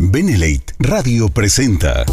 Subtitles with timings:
[0.00, 2.04] Benelate Radio presenta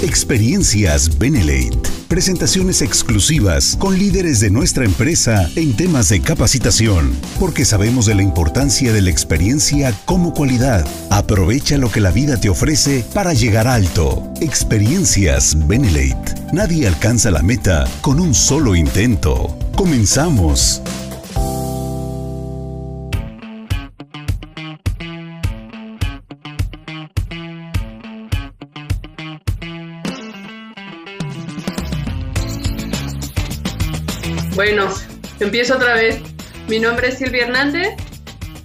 [0.00, 1.76] Experiencias Benelate.
[2.06, 7.10] Presentaciones exclusivas con líderes de nuestra empresa en temas de capacitación,
[7.40, 10.86] porque sabemos de la importancia de la experiencia como cualidad.
[11.10, 14.22] Aprovecha lo que la vida te ofrece para llegar alto.
[14.40, 16.52] Experiencias Benelate.
[16.52, 19.58] Nadie alcanza la meta con un solo intento.
[19.74, 20.80] Comenzamos.
[34.56, 34.88] Bueno,
[35.38, 36.18] empiezo otra vez.
[36.66, 37.88] Mi nombre es Silvia Hernández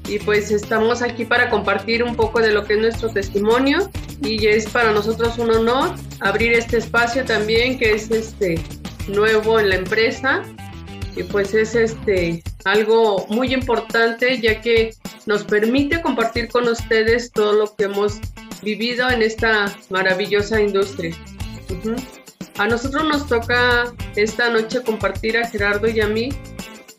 [0.07, 3.91] y pues estamos aquí para compartir un poco de lo que es nuestro testimonio
[4.21, 8.57] y es para nosotros un honor abrir este espacio también que es este
[9.09, 10.43] nuevo en la empresa
[11.17, 17.51] y pues es este algo muy importante ya que nos permite compartir con ustedes todo
[17.51, 18.17] lo que hemos
[18.63, 21.13] vivido en esta maravillosa industria.
[22.57, 26.29] A nosotros nos toca esta noche compartir a Gerardo y a mí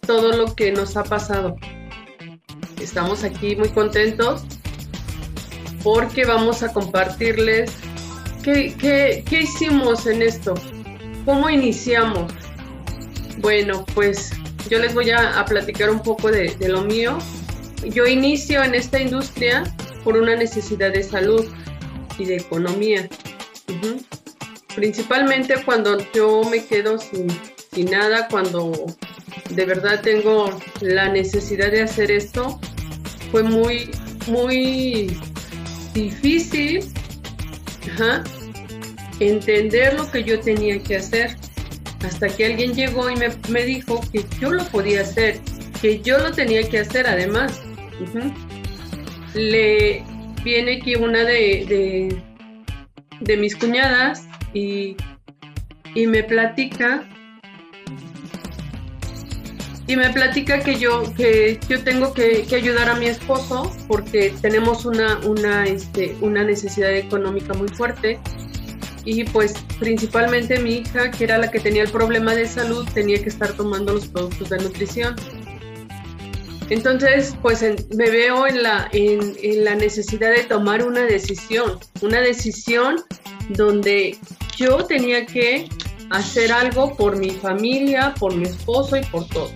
[0.06, 1.56] todo lo que nos ha pasado.
[2.81, 4.42] Estamos aquí muy contentos
[5.83, 7.73] porque vamos a compartirles
[8.42, 10.55] qué, hicimos en esto,
[11.25, 12.33] cómo iniciamos.
[13.39, 14.30] Bueno, pues
[14.69, 17.19] yo les voy a, platicar un poco de, lo mío.
[17.84, 19.64] Yo inicio en esta industria
[20.05, 21.47] por una necesidad de salud
[22.19, 23.08] y de economía
[24.75, 27.28] principalmente cuando yo me quedo sin,
[27.91, 28.73] nada, cuando
[29.51, 32.61] de verdad tengo la necesidad de hacer esto,
[33.31, 33.91] fue muy,
[34.27, 35.17] muy
[35.95, 36.84] difícil
[39.20, 41.36] entender lo que yo tenía que hacer.
[42.05, 45.39] Hasta que alguien llegó y me, dijo que yo lo podía hacer,
[45.81, 47.61] que yo lo tenía que hacer además.
[49.34, 50.05] Le
[50.42, 52.23] viene aquí una de, de,
[53.20, 54.97] de mis cuñadas y,
[55.95, 57.05] me platica
[59.86, 64.85] y me platica que yo que yo tengo que, ayudar a mi esposo porque tenemos
[64.85, 68.20] una una este, una necesidad económica muy fuerte.
[69.05, 73.20] Y pues principalmente mi hija que era la que tenía el problema de salud tenía
[73.20, 75.17] que estar tomando los productos de nutrición.
[76.70, 77.63] Entonces pues
[77.96, 83.02] me veo en la en, en la necesidad de tomar una decisión una decisión
[83.51, 84.17] donde
[84.62, 85.68] yo tenía que
[86.11, 89.50] hacer algo por mi familia, por mi esposo y por todo.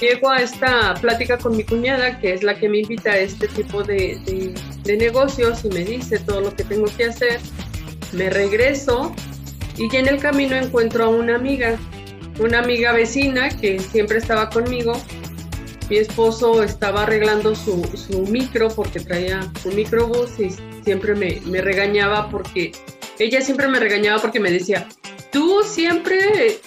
[0.00, 3.48] Llego a esta plática con mi cuñada, que es la que me invita a este
[3.48, 7.40] tipo de, negocios y me dice todo lo que tengo que hacer.
[8.12, 9.14] Me regreso
[9.76, 11.78] y en el camino encuentro a una amiga,
[12.38, 14.92] una amiga vecina que siempre estaba conmigo.
[15.88, 20.50] Mi esposo estaba arreglando su, su micro porque traía un microbús y
[20.86, 22.70] siempre me, regañaba porque,
[23.18, 24.86] ella siempre me regañaba porque me decía,
[25.32, 26.60] tú siempre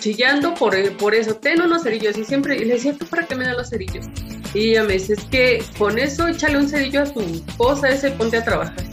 [0.00, 2.18] chillando por, por eso, ten unos cerillos.
[2.18, 4.06] Y siempre y le decía, ¿tú para qué me dan los cerillos?
[4.54, 7.22] Y ella me dice, es que con eso échale un cerillo a tu
[7.56, 8.84] cosa ese ponte a trabajar.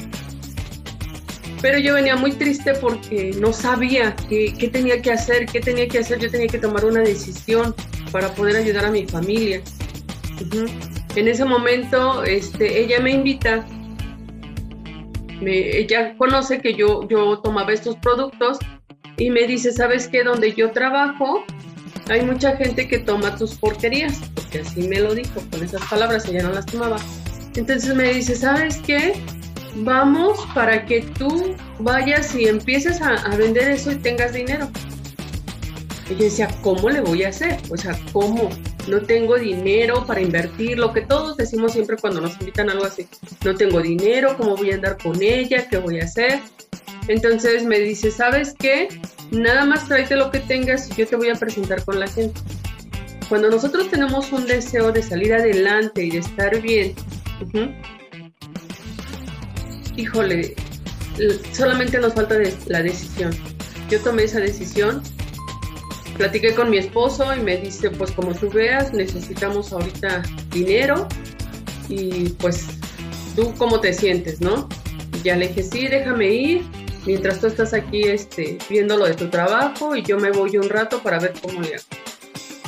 [1.59, 5.88] Pero yo venía muy triste porque no sabía qué, qué, tenía que hacer, qué tenía
[5.88, 6.19] que hacer.
[6.19, 7.74] Yo tenía que tomar una decisión
[8.12, 9.63] para poder ayudar a mi familia.
[11.16, 13.66] En ese momento, este, ella me invita
[15.41, 18.59] ella conoce que yo, yo tomaba estos productos
[19.17, 20.23] y me dice, ¿sabes qué?
[20.23, 21.44] Donde yo trabajo,
[22.09, 26.27] hay mucha gente que toma tus porquerías, porque así me lo dijo, con esas palabras,
[26.27, 26.97] ella no las tomaba.
[27.55, 29.13] Entonces me dice, ¿sabes qué?
[29.75, 34.69] Vamos para que tú vayas y empieces a vender eso y tengas dinero.
[36.09, 37.57] Y yo decía, ¿cómo le voy a hacer?
[37.69, 38.49] O sea, ¿cómo?
[38.87, 42.85] no tengo dinero para invertir, lo que todos decimos siempre cuando nos invitan a algo
[42.85, 43.07] así,
[43.43, 45.67] no tengo dinero, ¿cómo voy a andar con ella?
[45.69, 46.39] ¿Qué voy a hacer?
[47.07, 48.87] Entonces me dice, ¿sabes qué?
[49.31, 52.39] Nada más tráete lo que tengas y yo te voy a presentar con la gente.
[53.29, 56.93] Cuando nosotros tenemos un deseo de salir adelante y de estar bien,
[59.95, 60.56] híjole,
[61.51, 63.33] solamente nos falta la decisión.
[63.89, 65.01] Yo tomé esa decisión
[66.13, 71.07] platiqué con mi esposo y me dice, pues como tú veas, necesitamos ahorita dinero
[71.89, 72.68] y pues
[73.36, 74.68] tú cómo te sientes, ¿no?
[75.13, 76.63] Y ya le dije, sí, déjame ir
[77.06, 80.69] mientras tú estás aquí este, viendo lo de tu trabajo y yo me voy un
[80.69, 81.83] rato para ver cómo le hago.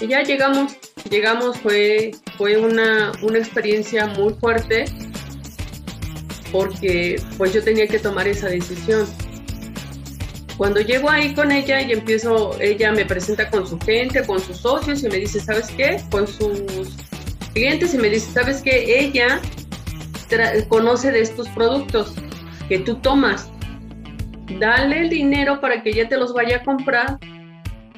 [0.01, 0.73] Y ya llegamos,
[1.09, 4.85] llegamos, fue, fue una, una experiencia muy fuerte
[6.51, 9.05] porque pues yo tenía que tomar esa decisión
[10.57, 14.57] cuando llego ahí con ella y empiezo, ella me presenta con su gente, con sus
[14.57, 16.01] socios y me dice, ¿sabes qué?
[16.09, 16.95] Con sus
[17.53, 18.99] clientes y me dice, ¿sabes qué?
[18.99, 19.41] Ella
[20.69, 22.13] conoce de estos productos
[22.69, 23.49] que tú tomas.
[24.59, 27.17] Dale el dinero para que ella te los vaya a comprar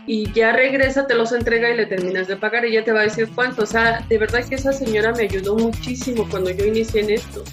[0.07, 3.01] y ya regresa, te los entrega y le terminas de pagar y ya te va
[3.01, 3.63] a decir cuánto.
[3.63, 7.43] O sea, de verdad que esa señora me ayudó muchísimo cuando yo inicié en esto.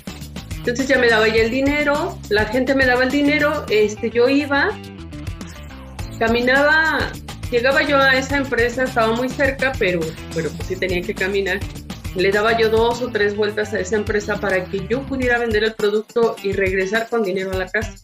[0.64, 4.30] Entonces ya me daba ya el dinero, la gente me daba el dinero, este, yo
[4.30, 4.70] iba,
[6.18, 7.12] caminaba,
[7.50, 10.00] llegaba yo a esa empresa, estaba muy cerca, pero,
[10.34, 11.60] pero pues sí tenía que caminar.
[12.16, 15.64] Le daba yo dos o tres vueltas a esa empresa para que yo pudiera vender
[15.64, 17.96] el producto y regresar con dinero a la casa.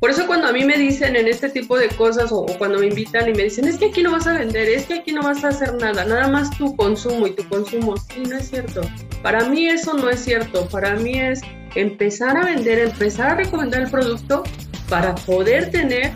[0.00, 2.86] Por eso cuando a mí me dicen en este tipo de cosas o, cuando me
[2.86, 5.22] invitan y me dicen, es que aquí no vas a vender, es que aquí no
[5.22, 8.80] vas a hacer nada, nada más tu consumo y tu consumo, sí, no es cierto.
[9.22, 11.42] Para mí eso no es cierto, para mí es
[11.74, 14.42] empezar a vender, empezar a recomendar el producto
[14.88, 16.12] para poder tener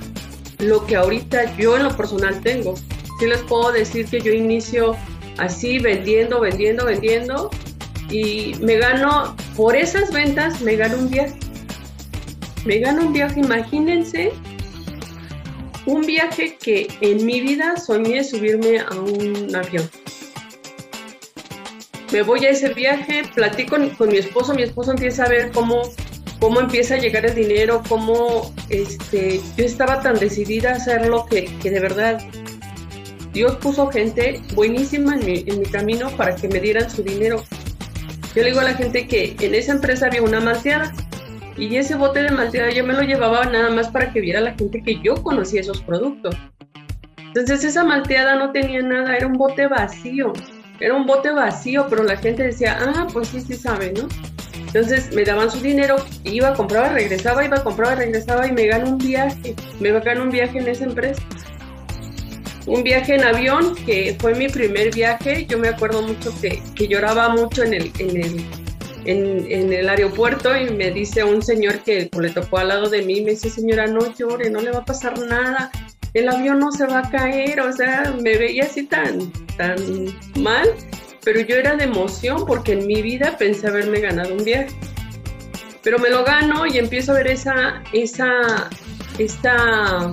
[0.60, 2.76] lo que ahorita yo en lo personal tengo.
[3.20, 4.96] Sí les puedo decir que yo inicio
[5.36, 7.50] así vendiendo, vendiendo, vendiendo
[8.08, 11.34] y me gano, por esas ventas me gano un viaje
[12.64, 14.32] me gano un viaje, imagínense,
[15.86, 19.88] un viaje que en mi vida soñé subirme a un avión.
[22.12, 25.82] Me voy a ese viaje, platico con, mi esposo, mi esposo empieza a ver cómo,
[26.40, 31.46] cómo empieza a llegar el dinero, cómo este, yo estaba tan decidida a hacerlo que,
[31.60, 32.20] que de verdad
[33.32, 37.42] Dios puso gente buenísima en mi, en mi camino para que me dieran su dinero.
[38.34, 40.92] Yo le digo a la gente que en esa empresa había una malteada
[41.56, 44.54] y ese bote de malteada yo me lo llevaba nada más para que viera la
[44.54, 46.36] gente que yo conocía esos productos.
[47.18, 50.32] Entonces esa malteada no tenía nada, era un bote vacío.
[50.80, 54.08] Era un bote vacío, pero la gente decía, ah, pues sí, sí sabe, ¿no?
[54.66, 58.98] Entonces me daban su dinero, iba, compraba, regresaba, iba, compraba, regresaba y me ganó un
[58.98, 59.54] viaje.
[59.78, 61.22] Me ganó un viaje en esa empresa.
[62.66, 65.46] Un viaje en avión, que fue mi primer viaje.
[65.46, 68.44] Yo me acuerdo mucho que, que lloraba mucho en el, en el
[69.04, 73.20] en, el aeropuerto y me dice un señor que le tocó al lado de mí,
[73.20, 75.70] me dice, señora, no llore, no le va a pasar nada,
[76.14, 79.76] el avión no se va a caer, o sea, me veía así tan, tan
[80.40, 80.68] mal,
[81.24, 84.68] pero yo era de emoción porque en mi vida pensé haberme ganado un viaje.
[85.82, 88.70] Pero me lo gano y empiezo a ver esa, esa,
[89.18, 90.12] esta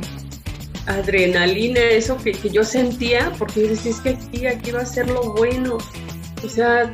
[0.85, 5.09] adrenalina, eso que, que yo sentía, porque yo es que aquí, aquí va a ser
[5.09, 5.77] lo bueno.
[6.43, 6.91] O sea,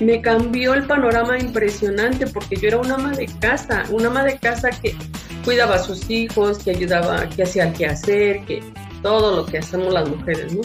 [0.00, 4.38] me cambió el panorama impresionante porque yo era una ama de casa, una ama de
[4.38, 4.96] casa que
[5.44, 8.62] cuidaba a sus hijos, que ayudaba, que hacía el quehacer, que
[9.02, 10.62] todo lo que hacemos las mujeres, ¿no?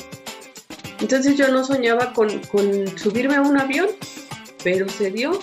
[1.01, 2.29] Entonces yo no soñaba con,
[2.97, 3.87] subirme a un avión,
[4.63, 5.39] pero se dio.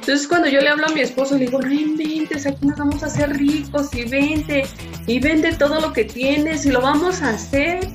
[0.00, 3.02] Entonces cuando yo le hablo a mi esposo, le digo, no inventes, aquí nos vamos
[3.02, 4.66] a hacer ricos y vende,
[5.06, 7.86] y vende todo lo que tienes y lo vamos a hacer.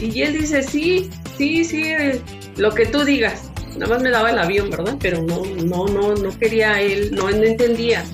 [0.00, 1.92] Y él dice, sí, sí, sí,
[2.56, 3.49] lo que tú digas
[3.80, 4.96] nada más me daba el avión, ¿verdad?
[5.00, 8.04] Pero no, no, no, no quería él, no, entendía.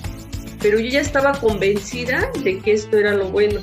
[0.62, 3.60] Pero yo ya estaba convencida de que esto era lo bueno.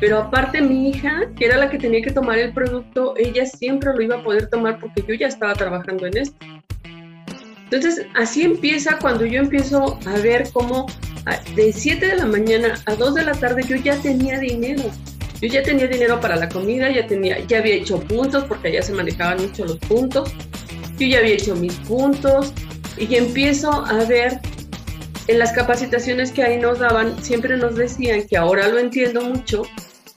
[0.00, 3.92] Pero aparte mi hija, que era la que tenía que tomar el producto, ella siempre
[3.94, 6.36] lo iba a poder tomar porque yo ya estaba trabajando en esto.
[7.64, 10.86] Entonces, así empieza cuando yo empiezo a ver cómo
[11.54, 14.84] de 7 de la mañana a 2 de la tarde yo ya tenía dinero.
[15.40, 18.80] Yo ya tenía dinero para la comida, ya tenía, ya había hecho puntos porque allá
[18.80, 20.32] se manejaban mucho los puntos
[20.98, 22.52] yo ya había hecho mis puntos
[22.98, 24.40] y empiezo a ver
[25.28, 29.62] en las capacitaciones que ahí nos daban, siempre nos decían, que ahora lo entiendo mucho,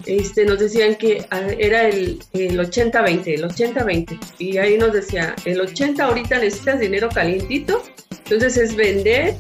[0.05, 4.19] este, nos decían que ah, era el, el 80-20, el 80-20.
[4.37, 7.81] Y ahí nos decía, el 80 ahorita necesitas dinero calientito,
[8.23, 9.35] entonces es vender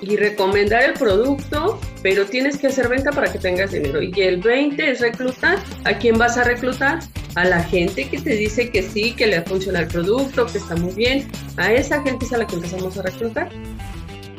[0.00, 4.02] y recomendar el producto, pero tienes que hacer venta para que tengas dinero.
[4.02, 5.58] Y el 20 es reclutar.
[5.84, 7.00] ¿A quién vas a reclutar?
[7.34, 10.74] A la gente que te dice que sí, que le funciona el producto, que está
[10.76, 11.28] muy bien.
[11.56, 13.50] A esa gente es a la que empezamos a reclutar.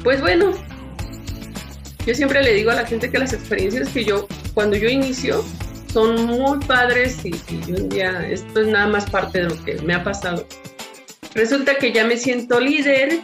[0.03, 0.51] Pues bueno,
[2.05, 5.45] yo siempre le digo a la gente que las experiencias que yo, cuando yo inicio,
[5.93, 9.75] son muy padres y, y un día, esto es nada más parte de lo que
[9.83, 10.47] me ha pasado.
[11.33, 13.21] Resulta que ya me siento líder,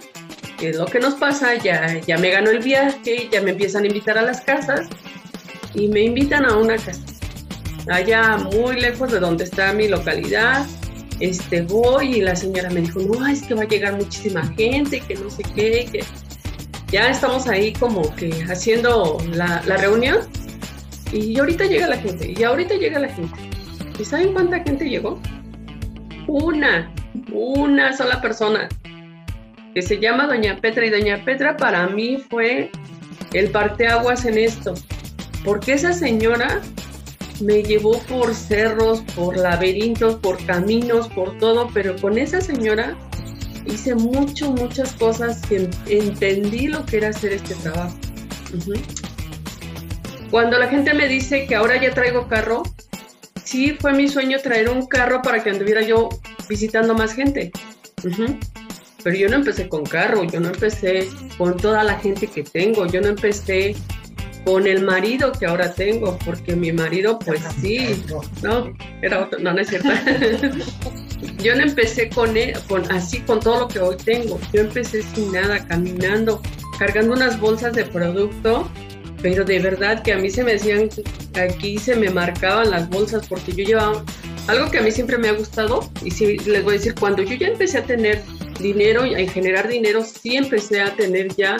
[0.57, 3.83] que es lo que nos pasa, ya, ya me ganó el viaje, ya me empiezan
[3.83, 4.87] a invitar a las casas
[5.73, 7.01] y me invitan a una casa,
[7.89, 10.65] allá muy lejos de donde está mi localidad.
[11.19, 14.99] Este, voy y la señora me dijo, no, es que va a llegar muchísima gente,
[14.99, 16.03] que no sé qué,
[16.91, 20.19] ya estamos ahí como que haciendo la, la reunión
[21.11, 23.37] y ahorita llega la gente, y ahorita llega la gente.
[23.99, 25.19] ¿Y saben cuánta gente llegó?
[26.27, 26.93] Una,
[27.31, 28.69] una sola persona
[29.77, 32.71] que se llama Doña Petra y Doña Petra para mí fue
[33.31, 34.73] el parteaguas en esto,
[35.43, 36.61] porque esa señora
[37.41, 42.97] me llevó por cerros, por laberintos, por caminos, por todo, pero con esa señora
[43.67, 47.95] hice mucho, muchas cosas que entendí lo que era hacer este trabajo.
[50.31, 52.63] Cuando la gente me dice que ahora ya traigo carro,
[53.43, 56.09] sí fue mi sueño traer un carro para que anduviera yo
[56.49, 57.51] visitando más gente.
[59.03, 62.87] Pero yo no empecé con carro, yo no empecé con toda la gente que tengo,
[62.87, 63.75] yo no empecé
[64.43, 68.03] con el marido que ahora tengo, porque mi marido, pues sí,
[68.41, 69.89] no, era otro, no, no es cierto.
[71.43, 74.39] yo no empecé con él, con, así con todo lo que hoy tengo.
[74.53, 76.41] Yo empecé sin nada, caminando,
[76.79, 78.69] cargando unas bolsas de producto,
[79.21, 80.89] pero de verdad que a mí se me decían,
[81.35, 84.03] aquí se me marcaban las bolsas porque yo llevaba
[84.47, 87.21] algo que a mí siempre me ha gustado y sí les voy a decir, cuando
[87.21, 88.23] yo ya empecé a tener
[88.59, 91.57] dinero y generar dinero, sí empecé a tener ya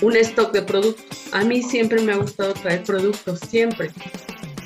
[0.00, 1.06] un stock de productos.
[1.32, 3.90] A mí siempre me ha gustado traer productos, siempre.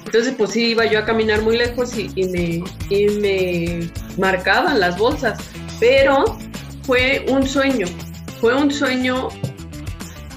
[0.04, 4.98] Entonces, pues sí, iba yo a caminar muy lejos y, me, y me marcaban las
[4.98, 5.38] bolsas.
[5.80, 6.38] Pero
[6.82, 7.86] fue un sueño,
[8.40, 9.28] fue un sueño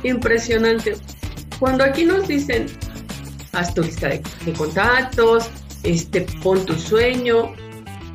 [0.04, 0.96] impresionante.
[1.60, 2.68] Cuando aquí nos dicen,
[3.52, 4.22] haz tu lista de,
[4.58, 5.50] contactos,
[5.84, 7.54] este, pon tu sueño,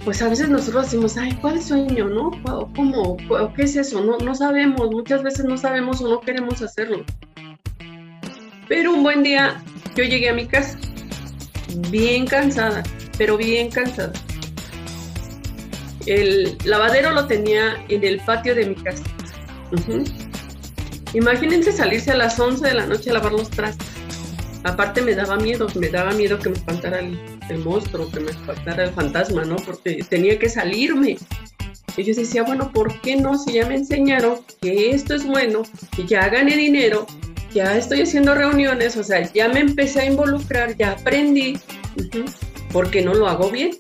[0.05, 2.09] pues a veces nosotros decimos, ay, ¿cuál sueño?
[2.09, 2.31] ¿No?
[2.75, 3.17] ¿Cómo?
[3.55, 4.03] ¿Qué es eso?
[4.03, 7.05] No, no sabemos, muchas veces no sabemos o no queremos hacerlo.
[8.69, 9.63] Pero un buen día
[9.95, 10.79] yo llegué a mi casa
[11.91, 12.83] bien cansada,
[13.19, 14.13] pero bien cansada.
[16.07, 19.03] El lavadero lo tenía en el patio de mi casa.
[21.13, 23.87] Imagínense salirse a las 11 de la noche a lavar los trastes.
[24.65, 27.01] Aparte me daba miedo, me daba miedo que me espantara
[27.51, 29.57] el, monstruo, que me espantara el fantasma, ¿no?
[29.57, 31.19] Porque tenía que salirme.
[31.97, 33.37] Y yo decía, bueno, ¿por qué no?
[33.37, 35.63] Si ya me enseñaron que esto es bueno,
[35.95, 37.07] que ya gané dinero,
[37.53, 41.59] ya estoy haciendo reuniones, o sea, ya me empecé a involucrar, ya aprendí,
[42.73, 43.73] porque no lo hago bien.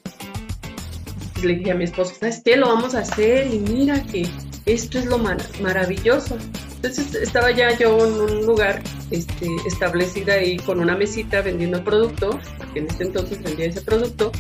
[1.42, 2.56] le dije a mi esposo, ¿sabes qué?
[2.56, 4.28] Lo vamos a hacer y mira que
[4.66, 6.36] esto es lo maravilloso.
[6.82, 12.40] Entonces estaba ya yo en un lugar este, establecida ahí con una mesita vendiendo producto,
[12.56, 14.32] porque en ese entonces vendía ese producto.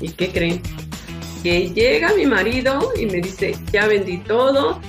[0.00, 0.62] ¿Y qué creen?
[1.42, 4.80] Que llega mi marido y me dice, ya vendí todo,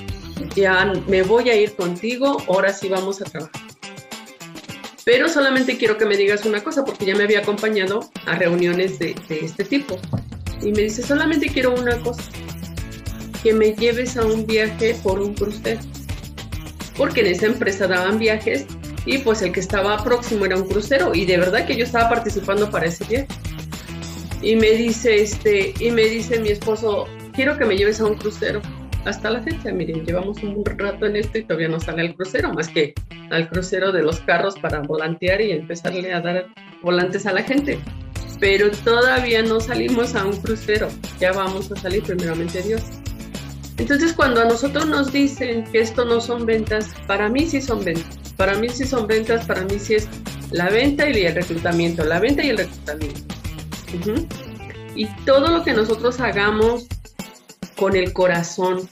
[0.55, 3.61] ya me voy a ir contigo, ahora sí vamos a trabajar.
[5.03, 8.97] Pero solamente quiero que me digas una cosa, porque ya me había acompañado a reuniones
[8.97, 9.99] de, este tipo.
[10.61, 12.23] Y me dice, solamente quiero una cosa,
[13.43, 15.79] que me lleves a un viaje por un crucero.
[16.97, 18.65] Porque en esa empresa daban viajes
[19.05, 22.09] y pues el que estaba próximo era un crucero y de verdad que yo estaba
[22.09, 23.27] participando para ese viaje.
[24.41, 28.15] Y me dice este y me dice mi esposo, "Quiero que me lleves a un
[28.15, 28.61] crucero."
[29.05, 29.71] hasta la fecha.
[29.71, 32.93] Miren, llevamos un rato en esto y todavía no sale el crucero, más que
[33.29, 36.47] al crucero de los carros para volantear y empezarle a dar
[36.81, 37.79] volantes a la gente.
[38.39, 40.87] Pero todavía no salimos a un crucero,
[41.19, 42.81] ya vamos a salir primeramente Dios.
[43.81, 47.83] Entonces cuando a nosotros nos dicen que esto no son ventas, para mí sí son
[47.83, 48.31] ventas.
[48.37, 50.07] Para mí sí son ventas, para mí sí es
[50.51, 53.33] la venta y el reclutamiento, la venta y el reclutamiento.
[54.93, 56.85] Y todo lo que nosotros hagamos
[57.75, 58.87] con el corazón,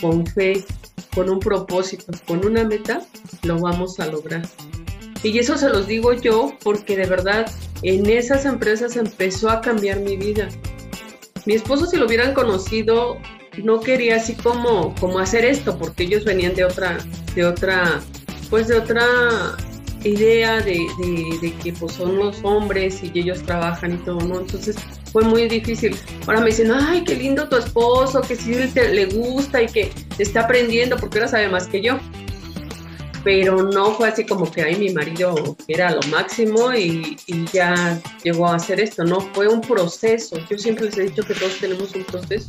[0.00, 0.64] con fe,
[1.14, 3.02] con un propósito, con una meta,
[3.44, 4.42] lo vamos a lograr.
[5.22, 7.48] Y eso se los digo yo porque de verdad
[7.82, 10.48] en esas empresas empezó a cambiar mi vida.
[11.46, 13.16] Mi esposo si lo hubieran conocido
[13.62, 16.98] no quería así como, como hacer esto porque ellos venían de otra,
[17.34, 18.00] de otra,
[18.48, 19.04] pues de otra
[20.04, 20.86] idea de,
[21.42, 24.40] de, que pues son los hombres y ellos trabajan y todo, ¿no?
[24.40, 24.76] Entonces
[25.12, 25.96] fue muy difícil.
[26.26, 29.92] Ahora me dicen, ay, qué lindo tu esposo, que sí te, le gusta y que
[30.18, 31.98] está aprendiendo porque ahora sabe más que yo.
[33.22, 38.00] Pero no fue así como que, ay, mi marido era lo máximo y, y ya
[38.22, 40.38] llegó a hacer esto, no, fue un proceso.
[40.48, 42.48] Yo siempre les he dicho que todos tenemos un proceso.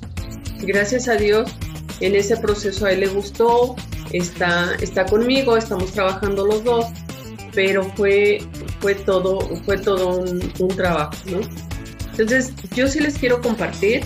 [0.62, 1.52] Gracias a Dios,
[2.00, 3.76] en ese proceso a él le gustó,
[4.14, 6.86] está, está conmigo, estamos trabajando los dos
[7.54, 8.40] pero fue,
[8.80, 11.40] fue todo, fue todo un, trabajo, ¿no?
[12.12, 14.02] Entonces, yo sí les quiero compartir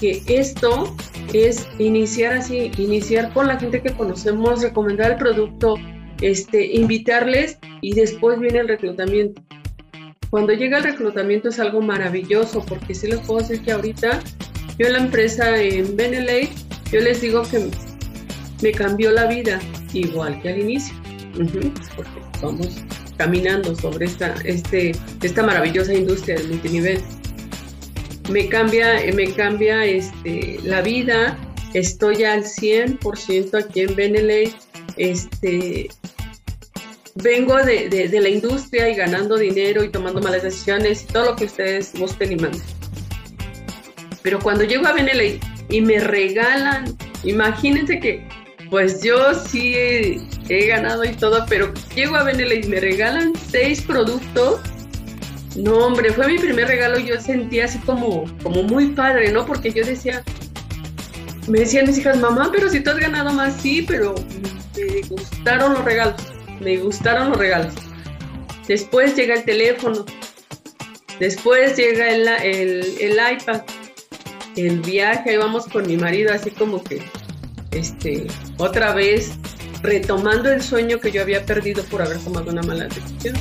[0.00, 0.94] que esto
[1.32, 5.76] es iniciar así, iniciar con la gente que conocemos, recomendar el producto,
[6.20, 9.42] este, invitarles y después viene el reclutamiento.
[10.30, 14.20] Cuando llega el reclutamiento es algo maravilloso porque sí les puedo decir que ahorita
[14.78, 16.52] yo en la empresa en Benelete,
[16.92, 17.70] yo les digo que
[18.62, 19.60] me cambió la vida
[19.92, 20.94] igual que al inicio,
[21.94, 22.10] porque
[22.42, 22.82] vamos
[23.16, 24.92] caminando sobre esta, este,
[25.22, 27.00] esta maravillosa industria del multinivel.
[28.28, 31.38] Me cambia, me cambia este, la vida,
[31.74, 34.54] estoy al 100% aquí en Beneley,
[34.96, 35.88] este,
[37.14, 41.36] vengo de, de, la industria y ganando dinero y tomando malas decisiones y todo lo
[41.36, 42.62] que ustedes gusten y manden.
[44.22, 46.96] Pero cuando llego a Beneley y me regalan.
[47.24, 48.26] Imagínense que,
[48.70, 53.82] pues yo sí he, ganado y todo, pero llego a Benela y me regalan seis
[53.82, 54.60] productos.
[55.56, 56.98] No, hombre, fue mi primer regalo.
[56.98, 59.46] Yo sentía así como, como muy padre, ¿no?
[59.46, 60.22] Porque yo decía,
[61.48, 64.14] me decían mis hijas, mamá, pero si tú has ganado más, sí, pero
[64.76, 66.20] me gustaron los regalos.
[66.60, 67.74] Me gustaron los regalos.
[68.66, 70.04] Después llega el teléfono.
[71.18, 73.62] Después llega el, el, iPad.
[74.56, 77.02] El viaje, ahí vamos con mi marido, así como que,
[77.70, 78.26] este,
[78.58, 79.32] otra vez
[79.82, 83.36] retomando el sueño que yo había perdido por haber tomado una mala decisión.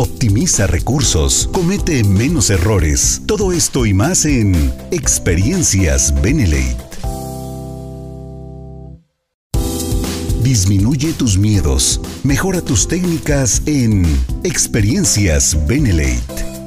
[0.00, 3.20] Optimiza recursos, comete menos errores.
[3.26, 4.54] Todo esto y más en
[4.92, 6.76] Experiencias Benelate.
[10.40, 12.00] Disminuye tus miedos.
[12.22, 14.06] Mejora tus técnicas en
[14.44, 16.57] Experiencias Benelate.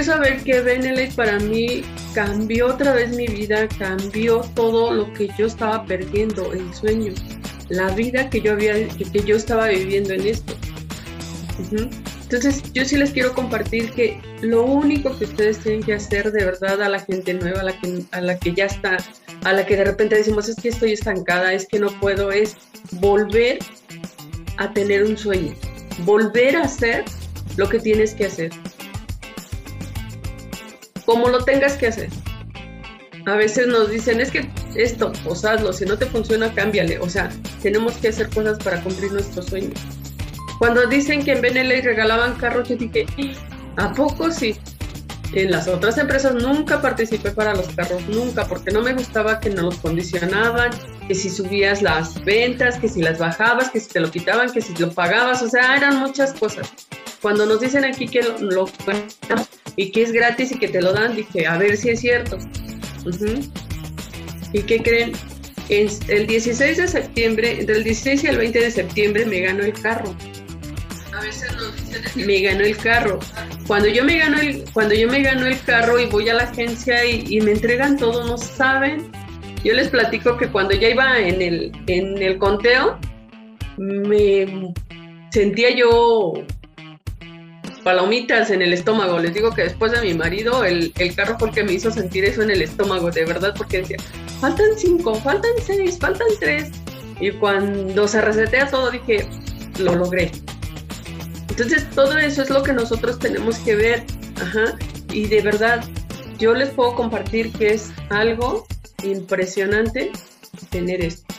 [0.00, 1.82] Empiezo a ver que Benelate para mí
[2.14, 7.12] cambió otra vez mi vida, cambió todo lo que yo estaba perdiendo, el sueño
[7.68, 10.54] la vida que yo había, que yo estaba viviendo en esto.
[12.22, 16.46] Entonces, yo sí les quiero compartir que lo único que ustedes tienen que hacer de
[16.46, 18.96] verdad a la gente nueva, a la que, a la que ya está,
[19.44, 22.56] a la que de repente decimos es que estoy estancada, es que no puedo, es
[22.92, 23.58] volver
[24.56, 25.54] a tener un sueño,
[26.06, 27.04] volver a hacer
[27.58, 28.50] lo que tienes que hacer,
[31.10, 32.08] como lo tengas que hacer.
[33.26, 35.42] A veces nos dicen, es que esto, pues
[35.76, 37.00] si no te funciona, cámbiale.
[37.00, 37.28] O sea,
[37.60, 39.74] tenemos que hacer cosas para cumplir nuestros sueños.
[40.60, 43.06] Cuando dicen que en BNL regalaban carros, yo dije,
[43.76, 44.56] ¿a poco sí?
[45.32, 49.50] En las otras empresas nunca participé para los carros, nunca, porque no me gustaba que
[49.50, 50.70] nos los condicionaban,
[51.08, 54.60] que si subías las ventas, que si las bajabas, que si te lo quitaban, que
[54.60, 56.72] si lo pagabas, o sea, eran muchas cosas.
[57.20, 58.68] Cuando nos dicen aquí que lo
[59.76, 62.38] y que es gratis y que te lo dan, dije, a ver si es cierto.
[64.52, 65.12] ¿Y qué creen?
[65.70, 69.72] el 16 de septiembre, entre el 16 y el 20 de septiembre me ganó el
[69.72, 70.14] carro.
[71.12, 73.20] A veces dicen me ganó el carro.
[73.66, 76.44] Cuando yo me gano el, cuando yo me gano el carro y voy a la
[76.44, 79.10] agencia y, me entregan todo, no saben.
[79.62, 82.98] Yo les platico que cuando ya iba en el, en el conteo,
[83.76, 84.72] me
[85.30, 86.32] sentía yo
[87.82, 89.18] palomitas en el estómago.
[89.18, 92.24] Les digo que después de mi marido, el, carro fue el que me hizo sentir
[92.24, 93.96] eso en el estómago, de verdad, porque decía,
[94.40, 96.70] faltan cinco, faltan seis, faltan tres.
[97.20, 99.28] Y cuando se resetea todo, dije,
[99.78, 100.30] lo logré.
[101.48, 104.04] Entonces, todo eso es lo que nosotros tenemos que ver.
[104.40, 104.76] Ajá.
[105.12, 105.84] Y de verdad,
[106.38, 108.66] yo les puedo compartir que es algo
[109.02, 110.10] impresionante
[110.70, 111.34] tener esto,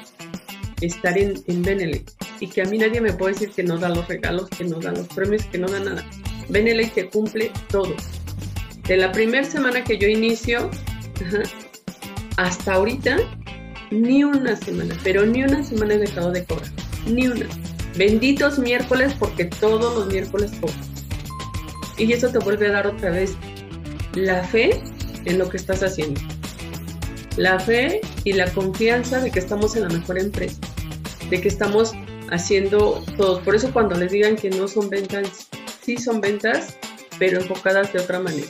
[0.82, 2.06] estar en, en.
[2.40, 4.80] Y que a mí nadie me puede decir que no da los regalos, que no
[4.80, 6.06] da los premios, que no da nada.
[6.52, 7.96] Beneley te cumple todo.
[8.88, 10.70] De la primera semana que yo inicio
[12.38, 13.18] hasta ahorita,
[13.90, 16.70] ni una semana, pero ni una semana he dejado de cobrar.
[17.08, 17.46] Ni una.
[17.98, 20.76] Benditos miércoles porque todos los miércoles cobro.
[21.98, 23.36] Y eso te vuelve a dar otra vez
[24.16, 24.82] la fe
[25.26, 26.20] en lo que estás haciendo.
[27.38, 30.60] La fe y la confianza de que estamos en la mejor empresa.
[31.30, 31.94] De que estamos
[32.30, 33.42] haciendo todo.
[33.42, 35.48] Por eso cuando les digan que no son ventas
[35.84, 36.78] sí son ventas,
[37.20, 38.48] pero enfocadas de otra manera.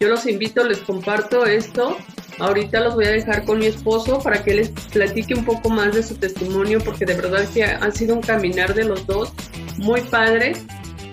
[0.00, 1.96] Yo los invito, les comparto esto.
[2.38, 5.94] Ahorita los voy a dejar con mi esposo para que les platique un poco más
[5.94, 9.32] de su testimonio, porque de verdad que ha sido un caminar de los dos
[9.78, 10.52] muy padre,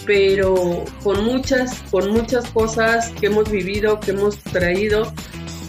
[0.06, 5.12] pero con muchas, con muchas cosas que hemos vivido, que hemos traído.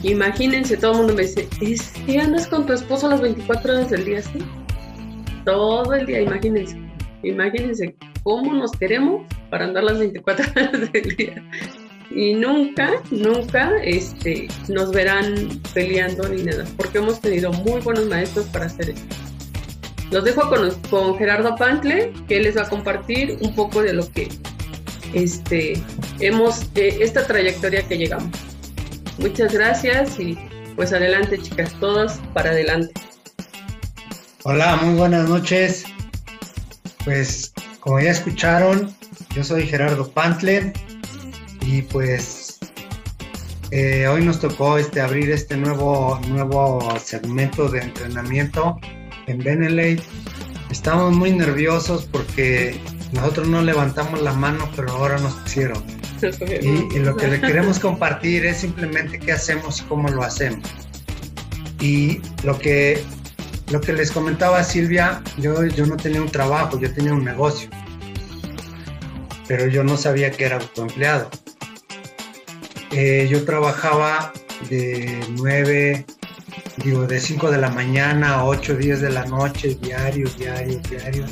[0.02, 3.90] Imagínense, todo el mundo me dice, ¿es que andas con tu esposo las 24 horas
[3.90, 4.20] del día?
[4.20, 4.38] Sí,
[5.46, 6.76] todo el día, imagínense.
[7.22, 11.44] Imagínense cómo nos queremos para andar las 24 horas del día.
[12.10, 18.46] Y nunca, nunca este, nos verán peleando ni nada, porque hemos tenido muy buenos maestros
[18.46, 19.14] para hacer esto.
[20.10, 20.42] Los dejo
[20.90, 24.28] con, Gerardo Pantle, que les va a compartir un poco de lo que
[25.14, 25.80] este,
[26.18, 28.36] hemos, eh, esta trayectoria que llegamos.
[29.18, 30.36] Muchas gracias y
[30.74, 32.92] pues adelante chicas, todas para adelante.
[34.42, 35.84] Hola, muy buenas noches.
[37.04, 37.52] Pues
[37.86, 38.92] como ya escucharon,
[39.32, 40.72] yo soy Gerardo Pantle
[41.60, 42.58] y pues
[43.70, 48.76] eh, hoy nos tocó este, abrir este nuevo, nuevo segmento de entrenamiento
[49.28, 50.02] en Benelete.
[50.68, 52.76] Estamos muy nerviosos porque
[53.12, 55.84] nosotros no levantamos la mano, pero ahora nos pusieron.
[56.60, 60.68] Y, lo que le queremos compartir es simplemente qué hacemos y cómo lo hacemos.
[61.80, 63.04] Y lo que,
[63.70, 67.68] lo que les comentaba Silvia, yo, yo no tenía un trabajo, yo tenía un negocio,
[69.48, 71.30] pero yo no sabía que era autoempleado.
[72.92, 74.32] Eh, yo trabajaba
[74.70, 76.06] de 9,
[76.84, 81.26] digo, de 5 de la mañana a 8, 10 de la noche, diario, diario, diario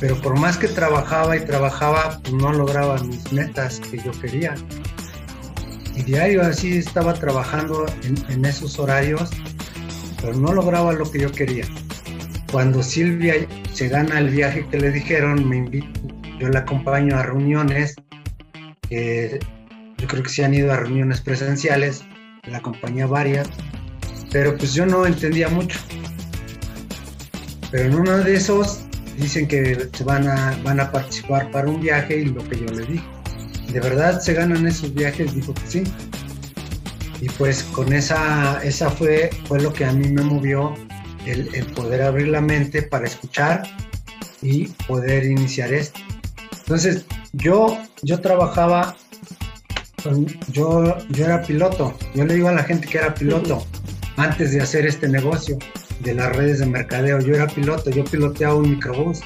[0.00, 4.54] pero por más que trabajaba y trabajaba, pues no lograba mis metas que yo quería.
[5.94, 7.86] Y diario así estaba trabajando
[8.28, 9.30] en, esos horarios,
[10.20, 11.64] pero no lograba lo que yo quería.
[12.50, 13.34] Cuando Silvia
[13.72, 16.00] se gana el viaje que le dijeron, me invito,
[16.38, 17.96] yo la acompaño a reuniones,
[18.90, 22.04] yo creo que se han ido a reuniones presenciales,
[22.44, 23.48] la acompañé a varias,
[24.30, 25.78] pero pues yo no entendía mucho.
[27.70, 28.84] Pero en uno de esos
[29.18, 32.66] dicen que se van a, van a participar para un viaje y lo que yo
[32.66, 33.04] le dije.
[33.72, 35.34] ¿De verdad se ganan esos viajes?
[35.34, 35.84] Dijo que sí.
[37.20, 40.74] Y pues con esa, esa fue, fue lo que a mí me movió
[41.24, 43.62] el, poder abrir la mente para escuchar
[44.42, 46.00] y poder iniciar esto.
[46.58, 48.96] Entonces, yo, yo trabajaba,
[50.52, 53.66] yo, yo era piloto, yo le digo a la gente que era piloto
[54.16, 55.58] antes de hacer este negocio
[56.00, 57.20] de las redes de mercadeo.
[57.20, 59.20] Yo era piloto, yo piloteaba un microbús.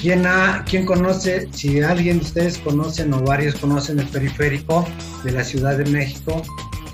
[0.00, 4.86] ¿Quién, ha, ¿Quién conoce, si alguien de ustedes conocen o varios conocen el periférico
[5.24, 6.42] de la Ciudad de México?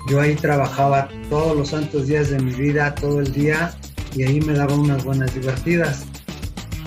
[0.07, 3.75] Yo ahí trabajaba todos los santos días de mi vida, todo el día,
[4.15, 6.05] y ahí me daba unas buenas divertidas.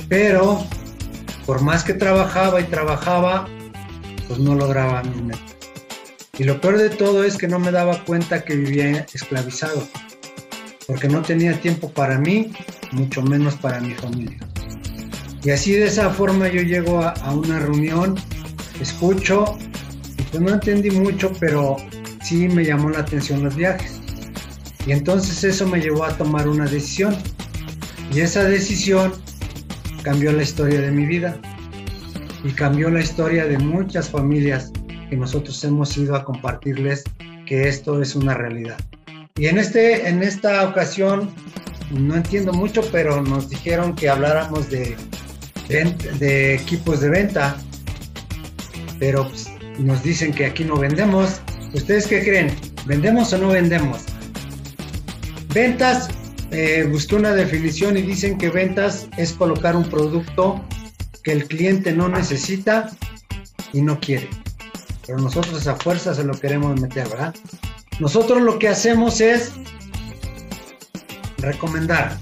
[0.09, 0.65] Pero,
[1.47, 3.49] por más que trabajaba y trabajaba,
[4.27, 5.41] pues no lograba mi meta.
[6.39, 9.83] Y lo peor de todo es que no me daba cuenta que vivía esclavizado
[10.89, 12.51] porque no tenía tiempo para mí,
[12.93, 14.39] mucho menos para mi familia.
[15.45, 18.17] Y así de esa forma yo llego a, una reunión,
[18.81, 19.59] escucho,
[20.17, 21.77] y pues no entendí mucho, pero
[22.29, 24.01] sí me llamó la atención los viajes.
[24.87, 27.17] Y entonces eso me llevó a tomar una decisión.
[28.13, 29.13] Y esa decisión
[30.03, 31.39] cambió la historia de mi vida
[32.45, 34.73] y cambió la historia de muchas familias
[35.09, 37.05] que nosotros hemos ido a compartirles
[37.47, 38.77] que esto es una realidad.
[39.37, 41.31] Y en, este, en esta ocasión,
[41.91, 44.97] no entiendo mucho, pero nos dijeron que habláramos de,
[45.69, 47.57] de, equipos de venta,
[48.99, 51.41] pero pues, nos dicen que aquí no vendemos.
[51.73, 52.55] ¿Ustedes qué creen?
[52.87, 54.03] ¿Vendemos o no vendemos?
[55.53, 56.09] Ventas,
[56.51, 60.65] eh, busqué una definición y dicen que ventas es colocar un producto
[61.23, 62.91] que el cliente no necesita
[63.73, 64.29] y no quiere.
[65.07, 67.35] Pero nosotros a fuerza se lo queremos meter, ¿verdad?
[68.01, 69.53] Nosotros lo que hacemos es
[71.39, 72.17] recomendar.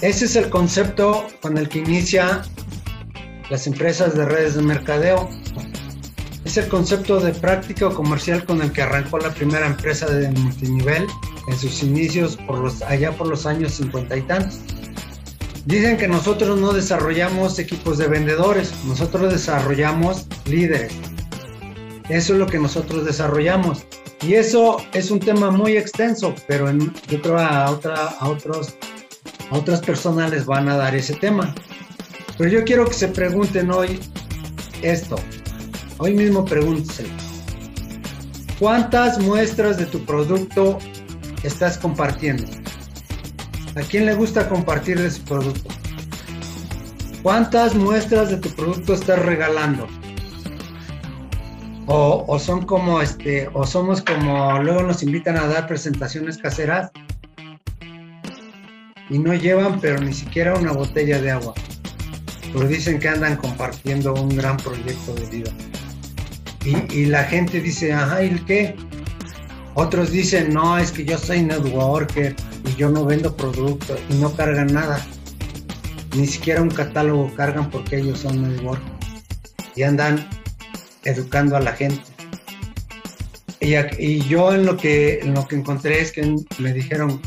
[0.00, 2.42] Ese es el concepto con el que inicia
[3.50, 5.28] las empresas de redes de mercadeo.
[6.58, 11.06] Es el concepto de práctica comercial con el que arrancó la primera empresa de multinivel
[11.46, 14.58] en sus inicios por los, allá por los años cincuenta y tantos.
[15.66, 20.92] Dicen que nosotros no desarrollamos equipos de vendedores, nosotros desarrollamos líderes.
[22.08, 23.86] Eso es lo que nosotros desarrollamos.
[24.22, 28.74] Y eso es un tema muy extenso, pero en, yo creo a, otra, a, otros,
[29.52, 31.54] a otras personas les van a dar ese tema.
[32.36, 34.00] Pero yo quiero que se pregunten hoy
[34.82, 35.14] esto.
[36.00, 37.06] Hoy mismo pregúntense.
[38.60, 40.78] ¿Cuántas muestras de tu producto
[41.42, 42.44] estás compartiendo?
[43.74, 45.68] ¿A quién le gusta compartir de su producto?
[47.24, 49.88] ¿Cuántas muestras de tu producto estás regalando?
[51.86, 56.92] O, son como este, o somos como luego nos invitan a dar presentaciones caseras
[59.10, 61.54] y no llevan pero ni siquiera una botella de agua.
[62.52, 65.50] Pero dicen que andan compartiendo un gran proyecto de vida.
[66.64, 68.76] Y, la gente dice, ajá, ¿y qué?
[69.74, 72.34] Otros dicen, no, es que yo soy networker
[72.66, 75.04] y yo no vendo productos y no cargan nada.
[76.16, 78.90] Ni siquiera un catálogo cargan porque ellos son networkers.
[79.76, 80.28] Y andan
[81.04, 82.02] educando a la gente.
[83.60, 87.20] Y, y, yo en lo, que, en lo que encontré es que me dijeron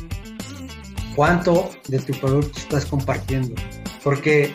[1.15, 3.55] cuánto de tu producto estás compartiendo.
[4.03, 4.53] Porque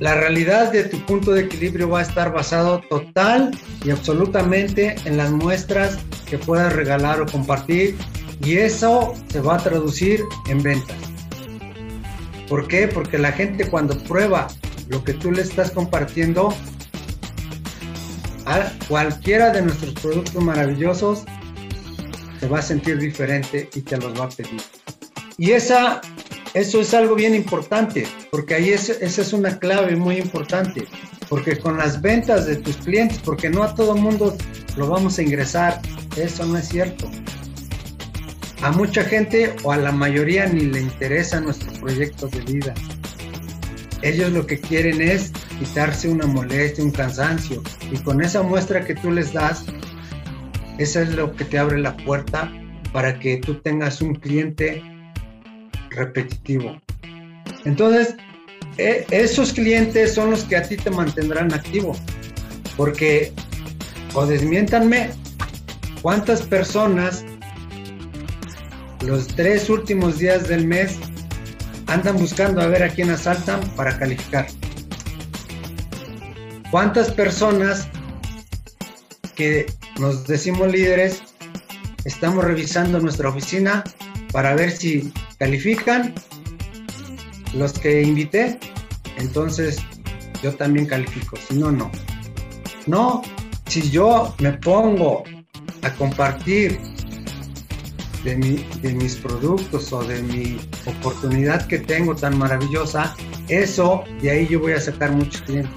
[0.00, 3.50] la realidad de tu punto de equilibrio va a estar basado total
[3.84, 7.96] y absolutamente en las muestras que puedas regalar o compartir
[8.42, 10.96] y eso se va a traducir en ventas.
[12.48, 12.88] ¿Por qué?
[12.88, 14.48] Porque la gente cuando prueba
[14.88, 16.52] lo que tú le estás compartiendo
[18.88, 21.24] cualquiera de nuestros productos maravillosos
[22.40, 24.60] se va a sentir diferente y te los va a pedir.
[25.36, 26.00] Y esa,
[26.54, 30.86] eso es algo bien importante, porque ahí esa es una clave muy importante.
[31.28, 34.36] porque con las ventas de tus clientes, porque no a todo mundo
[34.76, 35.80] lo vamos a ingresar,
[36.16, 37.08] eso no es cierto.
[38.62, 42.74] A mucha gente o a la mayoría ni le interesa nuestro proyecto de vida.
[44.02, 47.62] Ellos lo que quieren es quitarse una molestia, un cansancio.
[47.92, 49.66] Y con esa muestra que tú les das,
[50.78, 52.52] eso es lo que te abre la puerta
[52.92, 54.82] para que tú tengas un cliente
[55.90, 56.80] repetitivo.
[57.64, 58.16] Entonces,
[58.78, 61.96] e, esos clientes son los que a ti te mantendrán activo.
[62.76, 63.32] Porque,
[64.14, 65.10] o desmiéntanme,
[66.02, 67.24] ¿cuántas personas
[69.02, 70.98] los tres últimos días del mes
[71.86, 74.46] andan buscando a ver a quién asaltan para calificar?
[76.70, 77.88] ¿Cuántas personas
[79.34, 79.66] que
[79.98, 81.22] nos decimos líderes
[82.04, 83.82] estamos revisando nuestra oficina
[84.32, 86.14] para ver si califican
[87.54, 88.60] los que invité?
[89.16, 89.78] Entonces
[90.42, 91.90] yo también califico, si no, no.
[92.86, 93.22] No,
[93.66, 95.24] si yo me pongo
[95.82, 96.78] a compartir
[98.22, 98.36] de,
[98.82, 103.14] de, mis productos o de mi oportunidad que tengo tan maravillosa,
[103.48, 105.72] eso de ahí yo voy a sacar muchos clientes.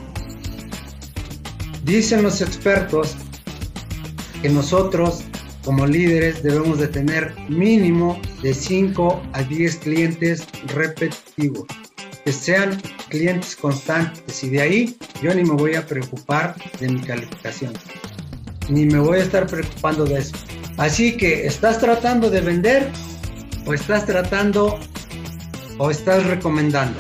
[1.84, 3.16] Dicen los expertos
[4.42, 5.24] que nosotros
[5.64, 11.66] como líderes debemos de tener mínimo de 5 a 10 clientes repetitivos,
[12.26, 17.02] que sean clientes constantes y de ahí yo ni me voy a preocupar de mi
[17.02, 17.74] calificación,
[18.70, 20.36] ni me voy a estar preocupando de eso.
[20.78, 22.90] Así que estás tratando de vender
[23.66, 24.80] o estás tratando
[25.78, 27.00] o estás recomendando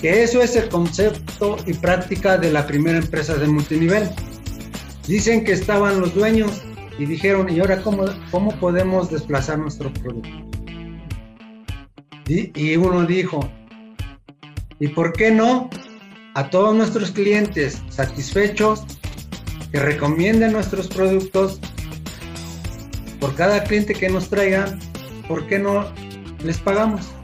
[0.00, 4.10] que eso es el concepto y práctica de la primera empresa de multinivel.
[5.06, 6.62] Dicen que estaban los dueños
[6.98, 10.28] y dijeron, ¿y ahora cómo, cómo podemos desplazar nuestro producto?
[12.26, 13.48] Y, y uno dijo,
[14.80, 15.68] ¿y por qué no
[16.34, 18.84] a todos nuestros clientes satisfechos
[19.70, 21.60] que recomienden nuestros productos
[23.20, 24.78] por cada cliente que nos traigan,
[25.28, 25.86] ¿por qué no
[26.42, 27.14] les pagamos?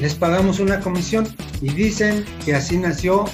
[0.00, 1.26] les pagamos una comisión
[1.60, 3.24] y dicen que así nació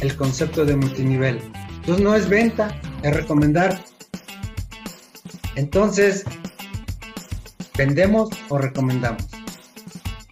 [0.00, 1.40] el concepto de multinivel.
[1.80, 3.82] Entonces no es venta, es recomendar.
[5.56, 6.24] Entonces,
[7.76, 9.24] ¿vendemos o recomendamos?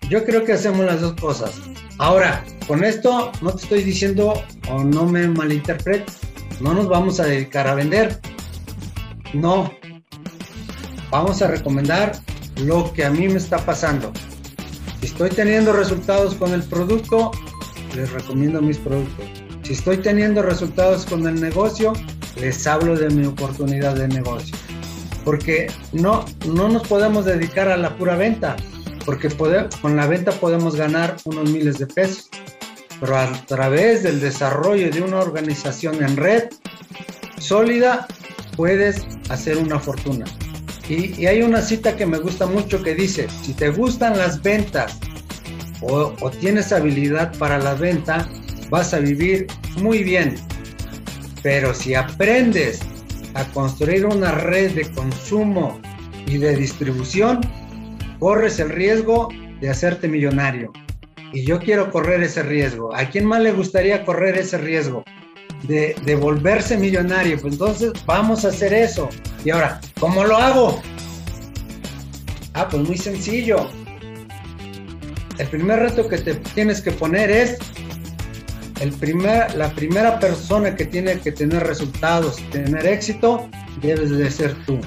[0.09, 1.61] Yo creo que hacemos las dos cosas.
[1.99, 6.19] Ahora, con esto no te estoy diciendo o no me malinterpretes,
[6.61, 8.21] no nos vamos a dedicar a vender.
[9.33, 9.73] No.
[11.11, 12.13] Vamos a recomendar
[12.57, 14.13] lo que a mí me está pasando.
[15.01, 17.31] Si estoy teniendo resultados con el producto,
[17.95, 19.25] les recomiendo mis productos.
[19.63, 21.93] Si estoy teniendo resultados con el negocio,
[22.41, 24.57] les hablo de mi oportunidad de negocio.
[25.25, 28.57] Porque no, no nos podemos dedicar a la pura venta,
[29.05, 29.29] porque
[29.81, 32.29] con la venta podemos ganar unos miles de pesos.
[33.01, 36.45] Pero a través del desarrollo de una organización en red
[37.39, 38.07] sólida,
[38.57, 40.25] puedes hacer una fortuna.
[40.89, 44.99] Y, hay una cita que me gusta mucho que dice, si te gustan las ventas
[45.81, 48.29] o, o tienes habilidad para la venta,
[48.71, 49.47] vas a vivir
[49.81, 50.37] muy bien.
[51.47, 52.81] Pero si aprendes
[53.35, 55.81] a construir una red de consumo
[56.27, 57.41] y de distribución,
[58.19, 59.29] corres el riesgo
[59.61, 60.73] de hacerte millonario.
[61.33, 62.93] Y yo quiero correr ese riesgo.
[62.97, 65.05] ¿A quién más le gustaría correr ese riesgo?
[65.63, 67.39] de, volverse millonario.
[67.41, 69.09] Pues entonces vamos a hacer eso.
[69.45, 70.83] Y ahora, ¿cómo lo hago?
[72.55, 73.71] Ah, pues muy sencillo.
[75.39, 77.57] El primer reto que te tienes que poner es
[78.81, 83.49] el primer, la primera persona que tiene que tener resultados, tener éxito,
[83.81, 84.79] debes de ser tú.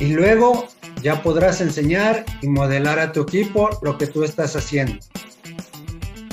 [0.00, 0.68] Y luego
[1.02, 4.98] ya podrás enseñar y modelar a tu equipo lo que tú estás haciendo.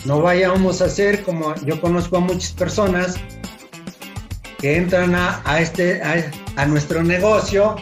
[0.05, 3.15] No vayamos a hacer como yo conozco a muchas personas
[4.59, 7.75] que entran a, este, a, nuestro negocio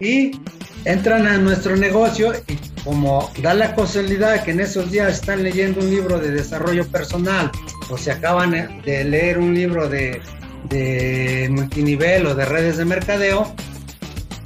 [0.00, 0.40] y
[0.86, 5.80] entran a nuestro negocio y como da la casualidad que en esos días están leyendo
[5.80, 7.50] un libro de desarrollo personal
[7.90, 10.22] o se acaban de leer un libro de,
[10.70, 13.54] de multinivel o de redes de mercadeo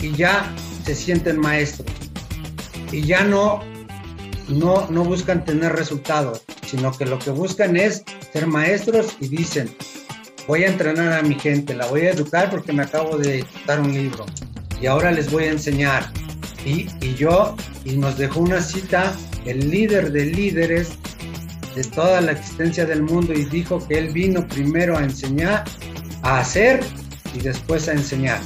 [0.01, 0.51] y ya
[0.85, 1.93] se sienten maestros
[2.91, 3.61] y ya no,
[4.49, 9.75] no, no buscan tener resultados sino que lo que buscan es ser maestros y dicen,
[10.47, 13.81] voy a entrenar a mi gente, la voy a educar porque me acabo de dar
[13.81, 14.25] un libro
[14.81, 16.11] y ahora les voy a enseñar.
[16.65, 20.99] Y, y yo, y nos dejó una cita el líder de líderes
[21.75, 25.65] de toda la existencia del mundo y dijo que él vino primero a enseñar,
[26.23, 26.81] a hacer
[27.35, 28.41] y después a enseñar.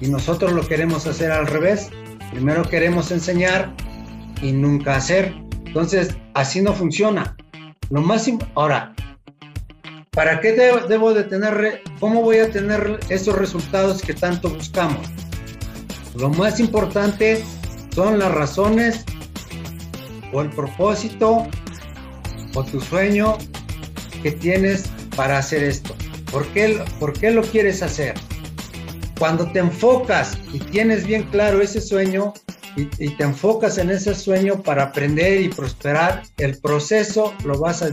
[0.00, 1.90] Y nosotros lo queremos hacer al revés.
[2.32, 3.72] Primero queremos enseñar
[4.40, 5.34] y nunca hacer.
[5.66, 7.36] Entonces, así no funciona.
[7.90, 8.94] Lo más ahora,
[10.10, 15.06] ¿para qué debo de tener, cómo voy a tener esos resultados que tanto buscamos?
[16.14, 17.42] Lo más importante
[17.94, 19.04] son las razones
[20.32, 21.46] o el propósito
[22.54, 23.38] o tu sueño
[24.22, 24.84] que tienes
[25.16, 25.94] para hacer esto.
[26.30, 28.14] ¿Por qué, ¿Por qué lo quieres hacer?
[29.18, 32.32] Cuando te enfocas y tienes bien claro ese sueño
[32.76, 37.86] y, te enfocas en ese sueño para aprender y prosperar, el proceso lo vas a,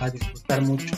[0.00, 0.96] a disfrutar mucho.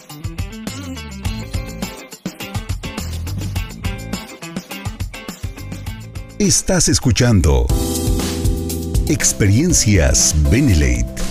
[6.38, 7.66] Estás escuchando
[9.08, 11.22] Experiencias Benelate.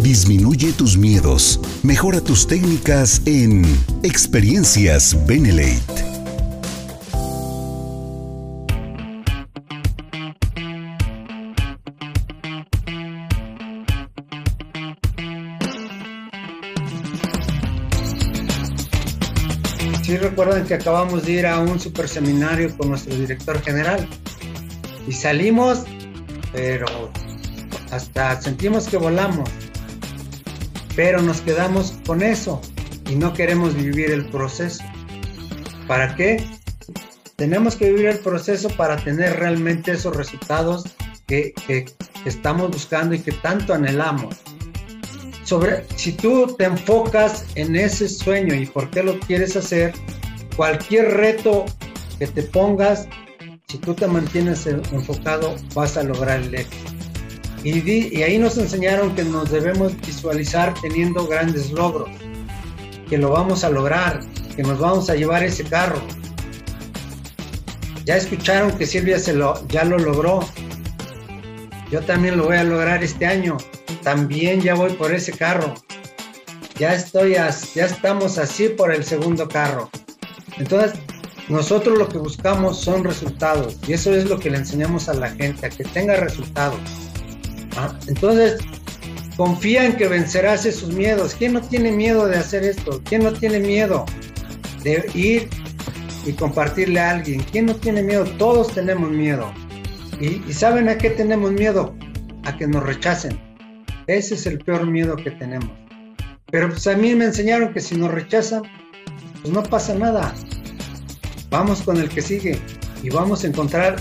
[0.00, 1.58] Disminuye tus miedos.
[1.82, 3.64] Mejora tus técnicas en
[4.04, 6.09] Experiencias Benelate.
[20.40, 24.08] Recuerdan que acabamos de ir a un super seminario con nuestro director general
[25.06, 25.84] y salimos,
[26.50, 26.86] pero
[27.90, 29.50] hasta sentimos que volamos,
[30.96, 32.62] pero nos quedamos con eso
[33.10, 34.82] y no queremos vivir el proceso.
[35.86, 36.42] ¿Para qué?
[37.36, 40.84] Tenemos que vivir el proceso para tener realmente esos resultados
[41.26, 41.84] que, que
[42.24, 44.36] estamos buscando y que tanto anhelamos
[45.44, 49.92] sobre si tú te enfocas en ese sueño y por qué lo quieres hacer,
[50.60, 51.64] cualquier reto
[52.18, 53.08] que te pongas,
[53.66, 56.92] si tú te mantienes enfocado, vas a lograr el éxito.
[57.64, 62.10] Y, ahí nos enseñaron que nos debemos visualizar teniendo grandes logros,
[63.08, 64.20] que lo vamos a lograr,
[64.54, 66.02] que nos vamos a llevar ese carro.
[68.04, 70.40] Ya escucharon que Silvia se lo, ya lo logró.
[71.90, 73.56] Yo también lo voy a lograr este año
[74.02, 75.72] también ya voy por ese carro.
[76.78, 77.48] Ya estoy, ya
[77.86, 79.88] estamos así por el segundo carro.
[80.60, 81.00] Entonces,
[81.48, 85.30] nosotros lo que buscamos son resultados y eso es lo que le enseñamos a la
[85.30, 86.78] gente, a que tenga resultados.
[87.76, 87.98] ¿Ah?
[88.06, 88.58] Entonces,
[89.36, 91.34] confía en que vencerás esos miedos.
[91.34, 93.00] ¿Quién no tiene miedo de hacer esto?
[93.04, 94.04] ¿Quién no tiene miedo
[94.84, 95.48] de ir
[96.26, 97.42] y compartirle a alguien?
[97.50, 98.24] ¿Quién no tiene miedo?
[98.36, 99.50] Todos tenemos miedo.
[100.20, 101.96] ¿Y, y saben a qué tenemos miedo?
[102.44, 103.40] A que nos rechacen.
[104.06, 105.70] Ese es el peor miedo que tenemos.
[106.50, 108.62] Pero pues a mí me enseñaron que si nos rechazan,
[109.42, 110.34] pues no pasa nada.
[111.50, 112.60] Vamos con el que sigue
[113.02, 113.96] y vamos a encontrar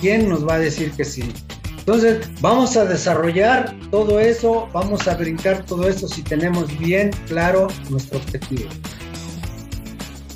[0.00, 1.32] quién nos va a decir que sí.
[1.78, 7.68] Entonces, vamos a desarrollar todo eso, vamos a brincar todo eso si tenemos bien claro
[7.90, 8.68] nuestro objetivo.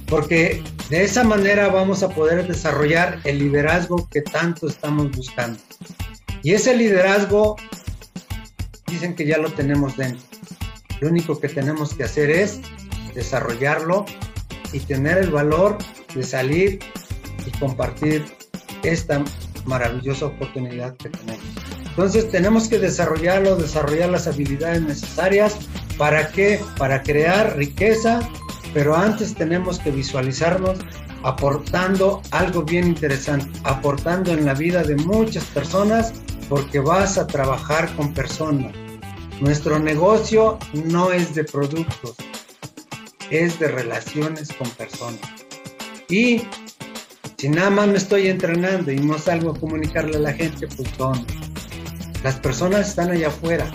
[0.07, 5.59] Porque de esa manera vamos a poder desarrollar el liderazgo que tanto estamos buscando.
[6.43, 7.57] Y ese liderazgo
[8.87, 10.23] dicen que ya lo tenemos dentro.
[11.01, 12.61] Lo único que tenemos que hacer es
[13.15, 14.07] desarrollarlo
[14.73, 15.79] y tener el valor
[16.15, 16.79] de salir
[17.47, 18.25] y compartir
[18.83, 19.23] esta
[19.65, 21.45] maravillosa oportunidad que tenemos.
[21.87, 25.57] Entonces tenemos que desarrollarlo, desarrollar las habilidades necesarias.
[25.99, 26.61] ¿Para qué?
[26.79, 28.21] Para crear riqueza,
[28.73, 30.79] pero antes tenemos que visualizarnos
[31.23, 36.15] aportando algo bien interesante, aportando en la vida de muchas personas
[36.49, 38.73] porque vas a trabajar con personas.
[39.41, 42.15] Nuestro negocio no es de productos,
[43.31, 45.21] es de relaciones con personas.
[46.09, 46.43] Y
[47.37, 50.97] si nada más me estoy entrenando y no salgo a comunicarle a la gente, pues
[50.99, 51.33] ¿dónde?
[52.23, 53.71] Las personas están allá afuera.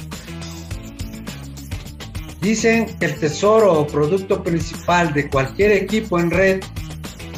[2.42, 6.62] Dicen que el tesoro o producto principal de cualquier equipo en red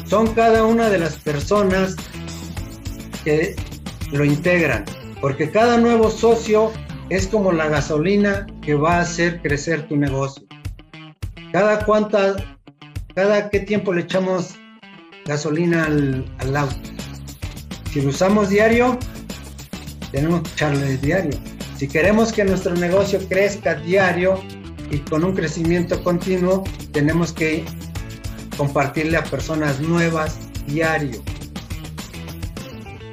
[0.06, 1.96] son cada una de las personas
[3.24, 3.56] que
[4.12, 4.84] lo integran
[5.20, 6.72] porque cada nuevo socio
[7.10, 10.47] es como la gasolina que va a hacer crecer tu negocio.
[11.52, 12.36] Cada cuánta,
[13.14, 14.54] cada qué tiempo le echamos
[15.24, 16.90] gasolina al, auto.
[17.92, 18.98] Si lo usamos diario,
[20.10, 21.38] tenemos que echarle diario.
[21.76, 24.40] Si queremos que nuestro negocio crezca diario
[24.90, 27.64] y con un crecimiento continuo, tenemos que
[28.56, 31.22] compartirle a personas nuevas diario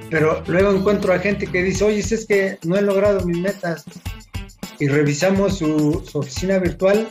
[0.09, 3.83] pero luego encuentro a gente que dice, oye, es que no he logrado mis metas.
[4.79, 7.07] Y revisamos su, oficina virtual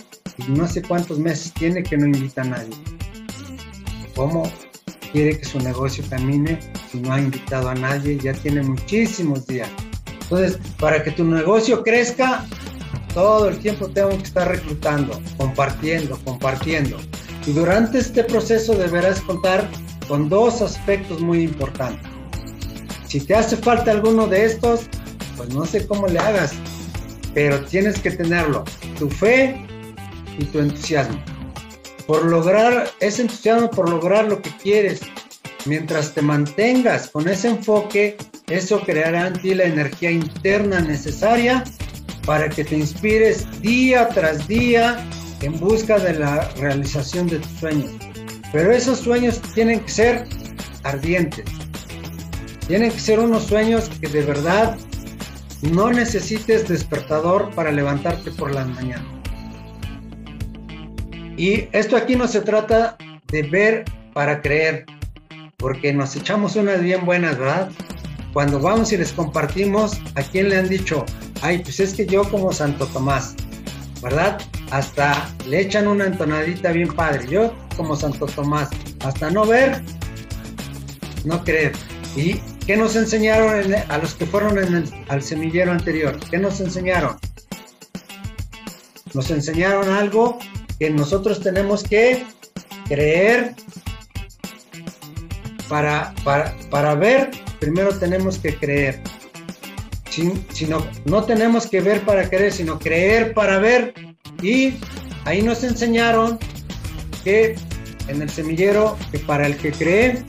[0.49, 2.74] no sé cuántos meses tiene que no invita a nadie.
[4.14, 4.51] ¿Cómo
[5.12, 6.59] quiere que su negocio camine
[6.91, 8.18] si no ha invitado a nadie?
[8.18, 9.68] Ya tiene muchísimos días.
[10.22, 12.45] Entonces, para que tu negocio crezca,
[13.12, 16.97] todo el tiempo tengo que estar reclutando, compartiendo, compartiendo.
[17.47, 19.68] Y durante este proceso deberás contar
[20.09, 22.09] con dos aspectos muy importantes.
[23.07, 24.89] Si te hace falta alguno de estos,
[25.37, 26.53] pues no sé cómo le hagas,
[27.35, 28.64] pero tienes que tenerlo,
[28.99, 29.64] tu fe
[30.39, 31.22] y tu entusiasmo.
[32.07, 35.01] Por lograr ese entusiasmo, por lograr lo que quieres,
[35.66, 38.16] mientras te mantengas con ese enfoque,
[38.49, 41.64] eso creará en ti la energía interna necesaria
[42.26, 44.99] para que te inspires día tras día
[45.41, 47.91] en busca de la realización de tus sueños.
[48.53, 50.26] Pero esos sueños tienen que ser
[50.85, 51.45] ardientes.
[52.66, 54.76] Tienen que ser unos sueños que de verdad
[55.62, 59.13] no necesites despertador para levantarte por las mañanas.
[61.37, 62.97] Y esto aquí no se trata
[63.28, 64.87] de ver para creer,
[65.57, 67.70] porque nos echamos unas bien buenas, ¿verdad?
[68.32, 71.05] Cuando vamos y les compartimos, ¿a quién le han dicho?
[71.43, 73.35] Ay, pues es que yo como Santo Tomás,
[74.03, 74.41] ¿verdad?
[74.70, 77.26] Hasta le echan una entonadita bien padre.
[77.28, 78.70] Yo como Santo Tomás,
[79.05, 79.82] hasta no ver,
[81.24, 81.72] no creer.
[82.16, 82.35] ¿Y
[82.66, 84.59] qué nos enseñaron a los que fueron
[85.09, 86.18] al semillero anterior?
[86.30, 87.16] ¿Qué nos enseñaron?
[89.12, 90.39] Nos enseñaron algo
[90.79, 92.25] que nosotros tenemos que
[92.89, 93.55] creer
[95.68, 99.03] para, para, para ver, primero tenemos que creer.
[100.11, 103.95] Si, no, no tenemos que ver para creer, sino creer para ver.
[104.43, 104.75] Y
[105.25, 106.39] ahí nos enseñaron
[107.25, 107.57] que
[108.07, 110.22] en el semillero, que para el que cree,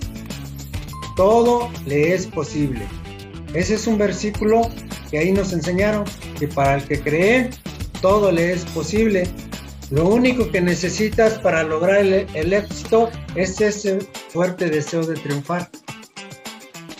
[1.16, 2.82] todo le es posible.
[3.54, 4.70] Ese es un versículo
[5.12, 6.06] que ahí nos enseñaron,
[6.39, 7.52] que para el que cree,
[8.02, 9.30] todo le es posible.
[9.91, 15.69] Lo único que necesitas para lograr el, éxito es ese fuerte deseo de triunfar.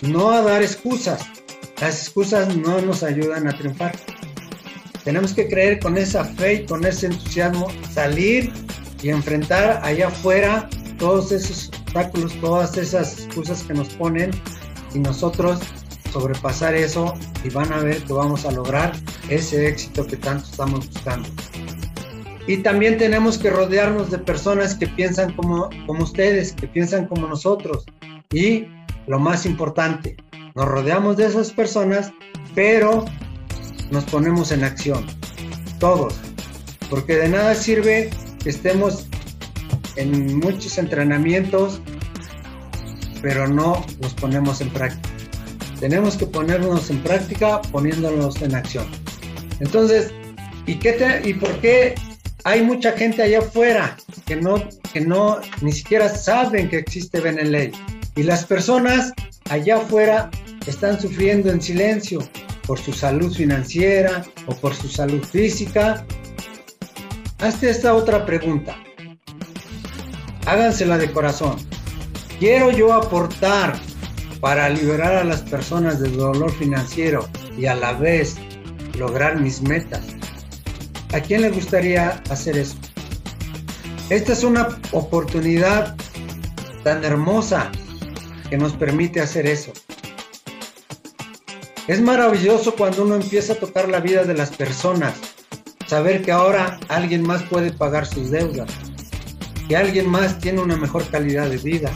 [0.02, 1.26] No a dar excusas.
[1.80, 3.92] Las excusas no nos ayudan a triunfar.
[5.02, 8.52] Tenemos que creer con esa fe y con ese entusiasmo, salir
[9.02, 10.68] y enfrentar allá afuera
[10.98, 14.30] todos esos obstáculos, todas esas excusas que nos ponen
[14.94, 15.60] y nosotros
[16.12, 17.14] sobrepasar eso
[17.44, 18.92] y van a ver que vamos a lograr
[19.28, 21.28] ese éxito que tanto estamos buscando.
[22.46, 27.26] Y también tenemos que rodearnos de personas que piensan como, como ustedes, que piensan como
[27.26, 27.84] nosotros.
[28.32, 28.66] Y
[29.06, 30.16] lo más importante,
[30.54, 32.12] nos rodeamos de esas personas,
[32.54, 33.04] pero
[33.90, 35.04] nos ponemos en acción.
[35.80, 36.14] Todos.
[36.88, 38.10] Porque de nada sirve
[38.42, 39.06] que estemos
[39.96, 41.80] en muchos entrenamientos,
[43.22, 45.08] pero no los ponemos en práctica.
[45.80, 48.86] Tenemos que ponernos en práctica poniéndonos en acción.
[49.60, 50.12] Entonces,
[50.66, 51.94] ¿y, qué ¿y por qué
[52.46, 57.72] hay mucha gente allá afuera que no, que no ni siquiera saben que existe Beneley?
[58.14, 59.12] Y las personas
[59.50, 60.30] allá afuera
[60.66, 62.20] están sufriendo en silencio
[62.66, 66.06] por su salud financiera o por su salud física.
[67.38, 68.76] Hazte esta otra pregunta
[70.46, 71.56] hágansela de corazón.
[72.38, 73.74] Quiero yo aportar
[74.40, 77.28] para liberar a las personas del dolor financiero
[77.58, 78.36] y a la vez
[78.96, 80.06] lograr mis metas.
[81.12, 82.76] ¿A quién le gustaría hacer eso?
[84.10, 85.96] Esta es una oportunidad
[86.84, 87.70] tan hermosa
[88.48, 89.72] que nos permite hacer eso.
[91.86, 95.14] Es maravilloso cuando uno empieza a tocar la vida de las personas,
[95.86, 98.70] saber que ahora alguien más puede pagar sus deudas,
[99.68, 101.92] que alguien más tiene una mejor calidad de vida,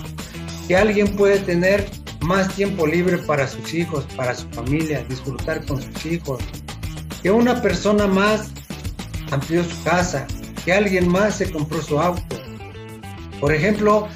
[0.69, 1.89] que alguien puede tener
[2.21, 6.41] más tiempo libre para sus hijos, para su familia, disfrutar con sus hijos,
[7.23, 8.51] que una persona más
[9.31, 10.27] amplió su casa,
[10.65, 12.37] que alguien más se compró su auto.
[13.41, 14.09] Por ejemplo,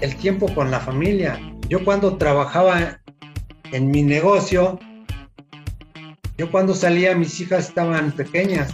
[0.00, 1.40] el tiempo con la familia.
[1.68, 3.00] Yo cuando trabajaba
[3.72, 4.78] en mi negocio,
[6.36, 8.70] yo cuando salía mis hijas estaban pequeñas.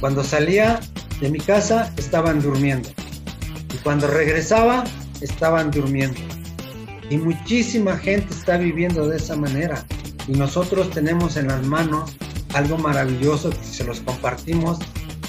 [0.00, 0.80] Cuando salía
[1.20, 2.88] de mi casa estaban durmiendo.
[3.72, 4.84] Y cuando regresaba,
[5.20, 6.20] estaban durmiendo.
[7.08, 9.84] Y muchísima gente está viviendo de esa manera.
[10.28, 12.16] Y nosotros tenemos en las manos
[12.54, 14.78] algo maravilloso que se los compartimos,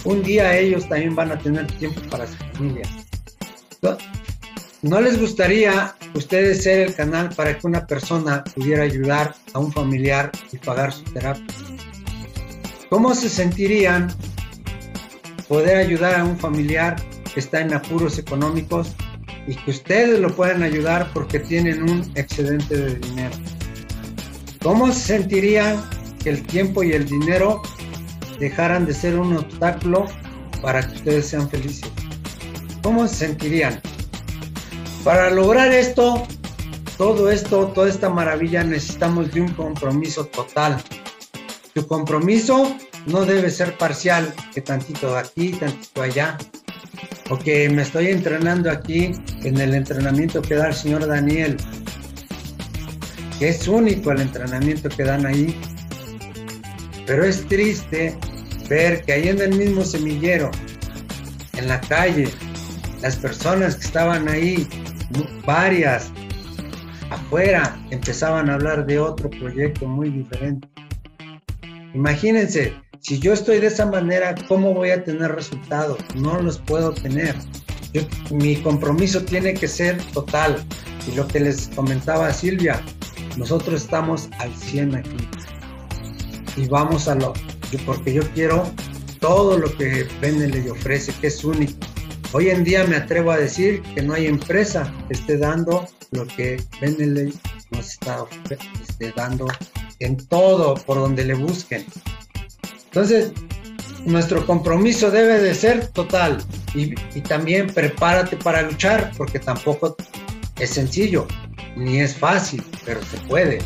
[0.06, 2.88] un día ellos también van a tener tiempo para su familia.
[4.82, 9.72] ¿No les gustaría ustedes ser el canal para que una persona pudiera ayudar a un
[9.72, 11.46] familiar y pagar su terapia?
[12.90, 14.14] ¿Cómo se sentirían
[15.48, 16.96] poder ayudar a un familiar
[17.34, 18.96] que está en apuros económicos
[19.48, 23.36] y que ustedes lo puedan ayudar porque tienen un excedente de dinero.
[24.62, 25.84] ¿Cómo se sentirían
[26.24, 27.62] que el tiempo y el dinero
[28.44, 30.06] dejaran de ser un obstáculo
[30.62, 31.90] para que ustedes sean felices?
[32.82, 33.82] ¿Cómo se sentirían?
[35.04, 36.28] Para lograr esto,
[36.98, 40.82] todo esto, toda esta maravilla, necesitamos de un compromiso total.
[41.74, 42.76] Tu compromiso
[43.06, 46.38] no debe ser parcial, que tantito aquí, tantito allá
[47.38, 49.12] que me estoy entrenando aquí
[49.44, 51.58] en el entrenamiento que da el señor Daniel,
[53.40, 55.56] que es único el entrenamiento que dan ahí,
[57.06, 58.18] pero es triste
[58.74, 60.50] ver que ahí en el mismo semillero,
[61.56, 62.28] en la calle,
[63.04, 64.68] las personas que estaban ahí,
[65.46, 66.12] varias,
[67.12, 70.68] afuera, empezaban a hablar de otro proyecto muy diferente.
[71.94, 76.00] Imagínense, si yo estoy de esa manera, ¿cómo voy a tener resultados?
[76.16, 77.36] No los puedo tener.
[78.32, 80.56] mi compromiso tiene que ser total.
[81.08, 82.82] Y lo que les comentaba Silvia,
[83.38, 85.18] nosotros estamos al 100 aquí.
[86.56, 87.34] Y vamos a lo,
[87.80, 88.72] porque yo quiero
[89.20, 91.74] todo lo que le ofrece, que es único.
[92.34, 96.26] Hoy en día me atrevo a decir que no hay empresa que esté dando lo
[96.28, 97.34] que Beneley
[97.72, 98.26] nos está
[98.82, 99.48] esté dando
[100.00, 101.86] en todo por donde le busquen.
[102.86, 103.32] Entonces,
[104.06, 106.44] nuestro compromiso debe de ser total
[106.76, 109.96] y, y, también prepárate para luchar porque tampoco
[110.60, 111.28] es sencillo
[111.76, 113.60] ni es fácil, pero se puede.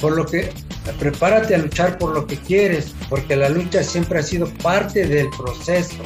[0.00, 0.52] Por lo que
[0.98, 5.28] prepárate a luchar por lo que quieres, porque la lucha siempre ha sido parte del
[5.30, 6.02] proceso.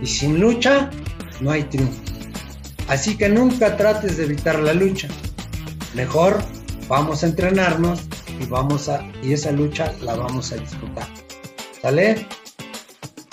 [0.00, 0.90] Y sin lucha
[1.40, 2.00] no hay triunfo.
[2.88, 5.08] Así que nunca trates de evitar la lucha.
[5.94, 6.42] Mejor
[6.88, 8.00] vamos a entrenarnos
[8.40, 11.06] y vamos a y esa lucha la vamos a disfrutar.
[11.82, 12.26] ¿Sale?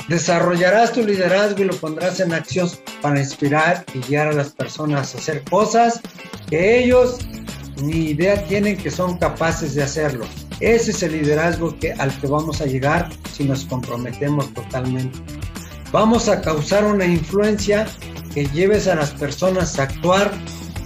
[0.07, 2.69] Desarrollarás tu liderazgo y lo pondrás en acción
[3.01, 5.99] para inspirar y guiar a las personas a hacer cosas
[6.49, 7.19] que ellos
[7.81, 10.25] ni idea tienen que son capaces de hacerlo.
[10.59, 15.19] Ese es el liderazgo que, al que vamos a llegar si nos comprometemos totalmente.
[15.91, 17.87] Vamos a causar una influencia
[18.33, 20.31] que lleves a las personas a actuar,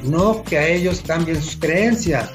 [0.04, 2.30] no que a ellos cambien sus creencias.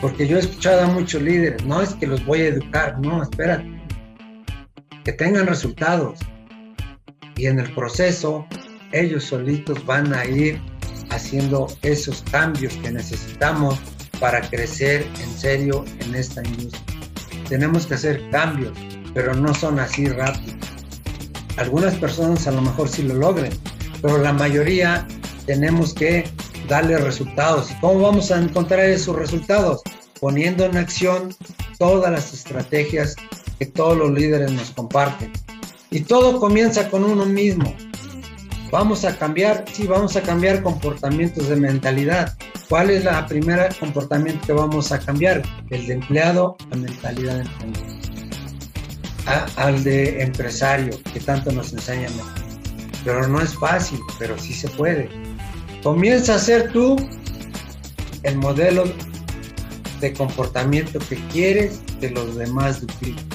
[0.00, 3.22] Porque yo he escuchado a muchos líderes, no es que los voy a educar, no,
[3.22, 3.64] espérate.
[5.04, 6.18] Que tengan resultados.
[7.36, 8.46] Y en el proceso,
[8.92, 10.60] ellos solitos van a ir
[11.16, 13.78] haciendo esos cambios que necesitamos
[14.20, 16.82] para crecer en serio en esta industria.
[17.48, 18.76] Tenemos que hacer cambios,
[19.14, 20.56] pero no son así rápidos.
[21.56, 23.52] Algunas personas a lo mejor sí lo logren,
[24.02, 25.06] pero la mayoría
[25.46, 26.28] tenemos que
[26.68, 27.70] darle resultados.
[27.70, 29.82] ¿Y cómo vamos a encontrar esos resultados?
[30.20, 31.34] Poniendo en acción
[31.78, 33.16] todas las estrategias
[33.58, 35.32] que todos los líderes nos comparten.
[35.90, 37.74] Y todo comienza con uno mismo.
[38.70, 42.36] Vamos a cambiar, sí, vamos a cambiar comportamientos de mentalidad.
[42.68, 45.42] ¿Cuál es la primera comportamiento que vamos a cambiar?
[45.70, 47.96] El de empleado a mentalidad de emprendedor.
[49.56, 52.12] al de empresario, que tanto nos enseñan.
[53.04, 55.08] Pero no es fácil, pero sí se puede.
[55.82, 56.96] Comienza a ser tú
[58.24, 58.84] el modelo
[60.00, 63.26] de comportamiento que quieres que los demás dupliquen.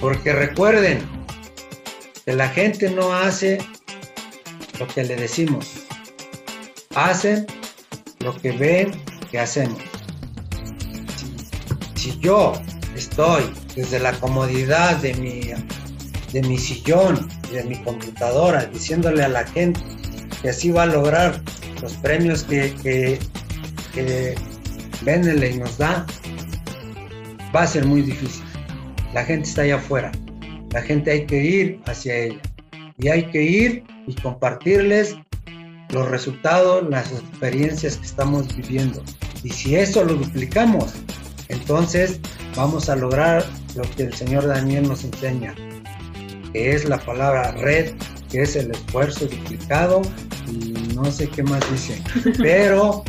[0.00, 1.00] Porque recuerden,
[2.24, 3.58] que la gente no hace
[4.78, 5.66] lo que le decimos,
[6.94, 7.46] hacen
[8.20, 8.92] lo que ven
[9.30, 9.78] que hacemos.
[11.94, 12.54] Si, yo
[12.96, 13.44] estoy
[13.76, 15.40] desde la comodidad de mi,
[16.32, 19.80] de mi sillón de mi computadora diciéndole a la gente
[20.42, 21.40] que así va a lograr
[21.82, 23.18] los premios que, que,
[23.94, 24.34] que
[25.58, 26.06] nos da,
[27.54, 28.44] va a ser muy difícil.
[29.12, 30.10] La gente está allá afuera
[30.74, 32.42] la gente hay que ir hacia ella
[32.98, 35.16] y hay que ir y compartirles
[35.90, 39.02] los resultados, las experiencias que estamos viviendo.
[39.44, 40.92] Y si eso lo duplicamos,
[41.48, 42.18] entonces
[42.56, 43.44] vamos a lograr
[43.76, 45.54] lo que el señor Daniel nos enseña,
[46.52, 47.94] que es la palabra red,
[48.30, 50.02] que es el esfuerzo duplicado
[50.48, 52.02] y no sé qué más dice,
[52.38, 53.04] pero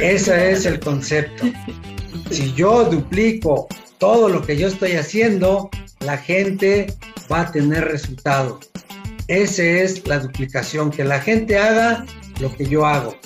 [0.00, 1.44] ese es el concepto.
[2.30, 3.68] Si yo duplico
[3.98, 5.68] todo lo que yo estoy haciendo,
[6.00, 6.92] la gente
[7.30, 8.70] va a tener resultados.
[9.28, 12.04] Esa es la duplicación, que la gente haga
[12.40, 13.16] lo que yo hago.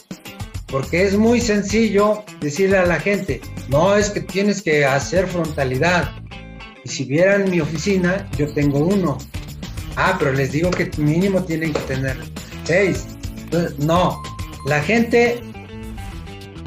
[0.66, 6.11] Porque es muy sencillo decirle a la gente, no es que tienes que hacer frontalidad.
[6.85, 9.18] Y si vieran mi oficina, yo tengo uno.
[9.97, 12.18] Ah, pero les digo que mínimo tienen que tener
[12.64, 13.07] seis.
[13.79, 14.20] No,
[14.66, 15.41] la gente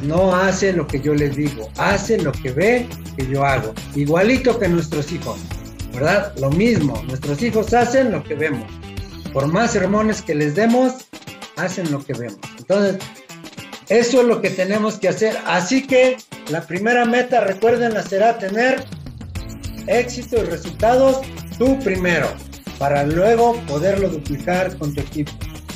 [0.03, 2.87] no hace lo que yo les digo, hace lo que ve
[3.17, 3.73] que yo hago.
[3.95, 5.39] Igualito que nuestros hijos.
[5.97, 6.31] ¿Verdad?
[6.39, 8.71] Lo mismo, nuestros hijos hacen lo que vemos.
[9.33, 10.93] Por más sermones que les demos,
[11.55, 12.39] hacen lo que vemos.
[12.59, 12.97] Entonces,
[13.89, 15.35] eso es lo que tenemos que hacer.
[15.47, 16.17] Así que
[16.49, 18.85] la primera meta, recuerden, será tener
[19.87, 21.21] éxito y resultados
[21.57, 22.27] tú primero,
[22.77, 25.31] para luego poderlo duplicar con tu equipo.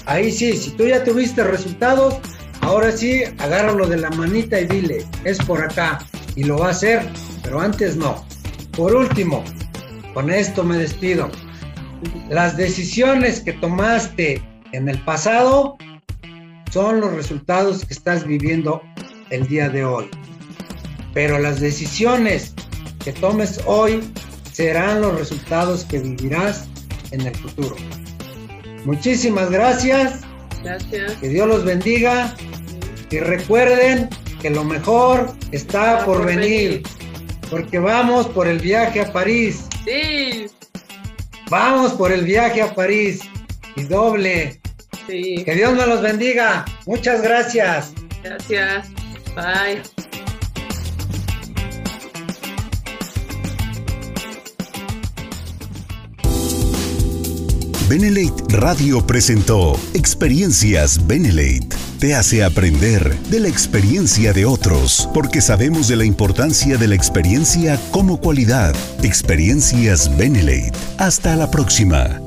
[0.06, 2.20] Ahí sí, si tú ya tuviste resultados,
[2.62, 6.06] ahora sí, agárralo de la manita y dile, es por acá,
[6.36, 7.02] y lo va a hacer,
[7.42, 8.24] pero antes no.
[8.76, 9.44] Por último,
[10.14, 11.30] con esto me despido.
[12.30, 14.42] Las decisiones que tomaste
[14.72, 15.78] en el pasado
[16.72, 18.82] son los resultados que estás viviendo
[19.30, 20.10] el día de hoy.
[21.14, 22.54] Pero las decisiones
[23.04, 24.02] que tomes hoy
[24.52, 26.68] serán los resultados que vivirás
[27.12, 27.76] en el futuro.
[28.86, 30.22] Muchísimas gracias.
[30.64, 31.14] Gracias.
[31.14, 32.36] Que Dios los bendiga.
[33.10, 34.10] Y recuerden
[34.42, 36.84] que lo mejor está, por, venir,
[37.52, 39.66] Porque vamos por el viaje a París.
[39.84, 40.48] Sí.
[41.50, 43.20] Vamos por el viaje a París.
[43.76, 44.62] Y doble.
[45.06, 45.44] Sí.
[45.44, 46.64] Que Dios me los bendiga.
[46.88, 47.92] Muchas gracias.
[48.24, 48.88] Gracias.
[49.36, 49.82] Bye.
[57.90, 61.81] Benelate Radio presentó Experiencias Benelate.
[62.02, 66.96] Te hace aprender de la experiencia de otros, porque sabemos de la importancia de la
[66.96, 68.74] experiencia como cualidad.
[69.04, 70.72] Experiencias Benelate.
[70.98, 72.20] Hasta la próxima.